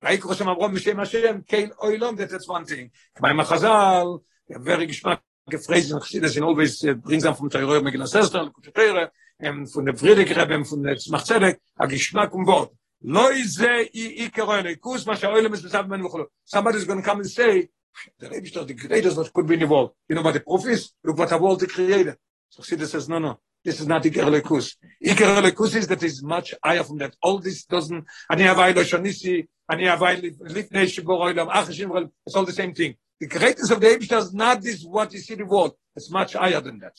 [0.00, 2.90] Weil ich schon abgrom mich machen kein oilom that is one thing.
[3.20, 7.80] Bei mein khazal der wer geschmack gefräse nach sie das in always bringsam vom teuro
[7.80, 12.46] mit gnasester und kutere ähm von der friedrich rabem von der machzelek a geschmack und
[12.46, 12.72] wort.
[13.00, 17.20] Loize i ikeroyle kus ma shoyle mes besab men vkhlo somebody is going to come
[17.20, 17.70] and say
[18.18, 19.92] the Rebbe the creators what could be in the world.
[20.08, 20.92] You know what the proof is?
[21.04, 22.16] Look what the world he created.
[22.50, 24.76] So Chassidus says, no, no, this is not Iker Halikus.
[25.04, 27.14] Iker Halikus is that is much higher from that.
[27.22, 32.44] All this doesn't, ani havai lo shonisi, ani havai lifnei shibor oilam, achashim, it's all
[32.44, 32.94] the same thing.
[33.20, 35.74] The greatness of the Rebbe is not this what you see the world.
[35.94, 36.96] It's much higher than that.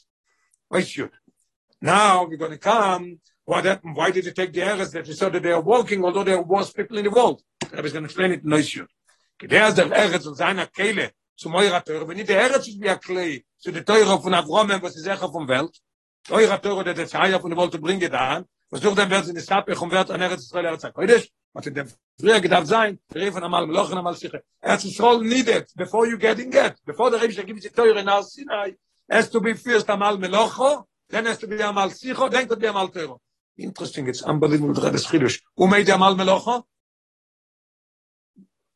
[0.68, 1.12] Why should?
[1.82, 3.96] Now we're going to come What happened?
[3.96, 6.42] Why did he take the errors that he saw that they are walking, although there
[6.42, 7.42] was people in the world?
[7.74, 8.86] I was going to explain it no issue.
[9.42, 12.08] Der der Erz und seiner Kehle zu Moira Teure.
[12.08, 15.06] Wenn nicht der Erz ist wie ein Klei zu der Teure von Avrom, was ist
[15.06, 15.78] Echer von Welt,
[16.24, 19.28] Teure Teure, der der Zeier von der Welt zu bringen da, was durch den Welt
[19.28, 20.84] in die Sappe, und wird an Erz Israel Erz
[21.54, 21.84] What in the
[22.20, 24.44] früher gedacht sein, der von Amal Meloch und Amal Siche.
[24.62, 26.76] That's is all needed before you get in get.
[26.86, 28.74] Before the Rebbe gives you Teure in Sinai,
[29.10, 32.68] has to be first Amal Melocho, then has to be Amal Sicho, then could be
[32.68, 33.20] Amal Teuro.
[33.58, 35.42] Interesting, it's unbelievable the Rebbe's Chidush.
[35.56, 36.64] Who made Amal Melocho?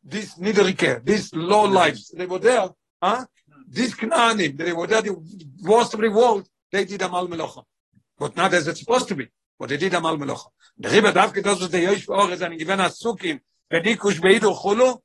[0.04, 2.70] This Niederike, this low lives, they were there,
[3.02, 3.26] huh?
[3.68, 5.16] This Knaanim, they were there, the
[5.64, 7.64] worst of the world, they did Amal Melocho.
[8.18, 9.28] But not as it's supposed to be.
[9.60, 10.48] But they did Amal Melocho.
[10.78, 13.40] The Rebbe Davke does they use for Ores and given us Sukim,
[13.72, 15.00] Bedikush Beidu Chulu,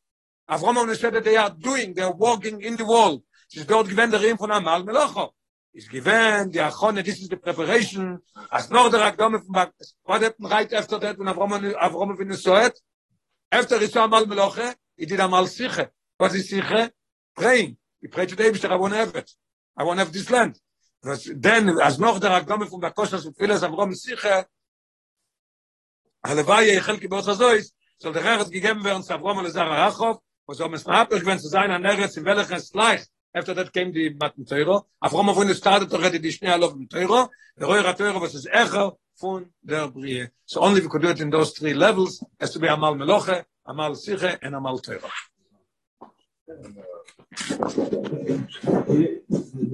[0.49, 3.23] Avinu said that they are doing, they are walking in the world.
[3.49, 5.31] She's dort given the Rim von Amal Melocho.
[5.75, 8.19] Is given the Achone, this is the preparation,
[8.51, 9.93] as noch der Akdome von Baktes.
[10.05, 12.81] What happened right after that when Avram Avinu saw it?
[13.53, 15.89] After saw Amal Meloche, he did Amal Siche.
[16.19, 16.91] What is Siche?
[17.35, 17.77] Praying.
[18.01, 19.31] He prayed to the Eibishter, I want have it.
[19.77, 20.59] I want have this land.
[21.03, 24.47] Because then, as noch der Akdome von Bakosha, so viel as Avram Siche,
[26.25, 27.73] הלוואי יחל כי באוס הזויס,
[28.03, 31.39] soll der Recht gegeben werden zu Avrom und Zara Rachov, wo so mes Mappich wenn
[31.39, 35.47] zu sein an Neres in welches gleich after that came the Matten Teuro Avrom von
[35.47, 39.53] der started already die schnell auf dem Teuro der Roer Teuro was es echo von
[39.63, 42.69] der Brie so only we could do it in those three levels as to be
[42.69, 45.11] amal meloche amal siche and amal Teuro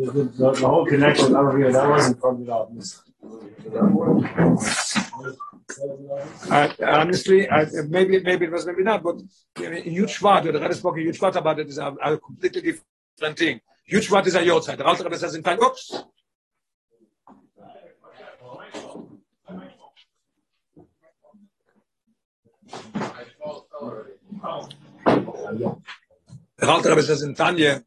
[0.03, 3.03] The, the whole connection over here, that wasn't from the office.
[6.51, 9.17] Uh, honestly, I, maybe maybe it was maybe not, but
[9.57, 13.39] Yud Shvat, the Rebbe spoke in Yud Shvat about it is a, a completely different
[13.39, 13.61] thing.
[13.91, 14.79] Yud Shvat is a Yotzeit.
[14.79, 16.05] The Alter Rebbe says in time, oops.
[26.57, 27.83] The Alter Rebbe says in Tanya,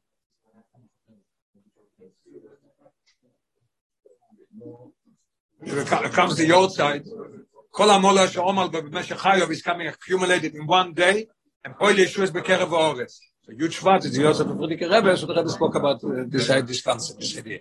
[5.62, 7.04] it comes the old side,
[7.72, 11.26] כל המולה שעומל במשך חיוב is coming accumulated in one day,
[11.66, 13.20] and כל ישוע is בקרב האורס.
[13.46, 16.24] So Yud Shvat is the Yosef of Frierdiker Rebbe, so the Rebbe spoke about uh,
[16.28, 17.60] this, uh, this concept, this idea.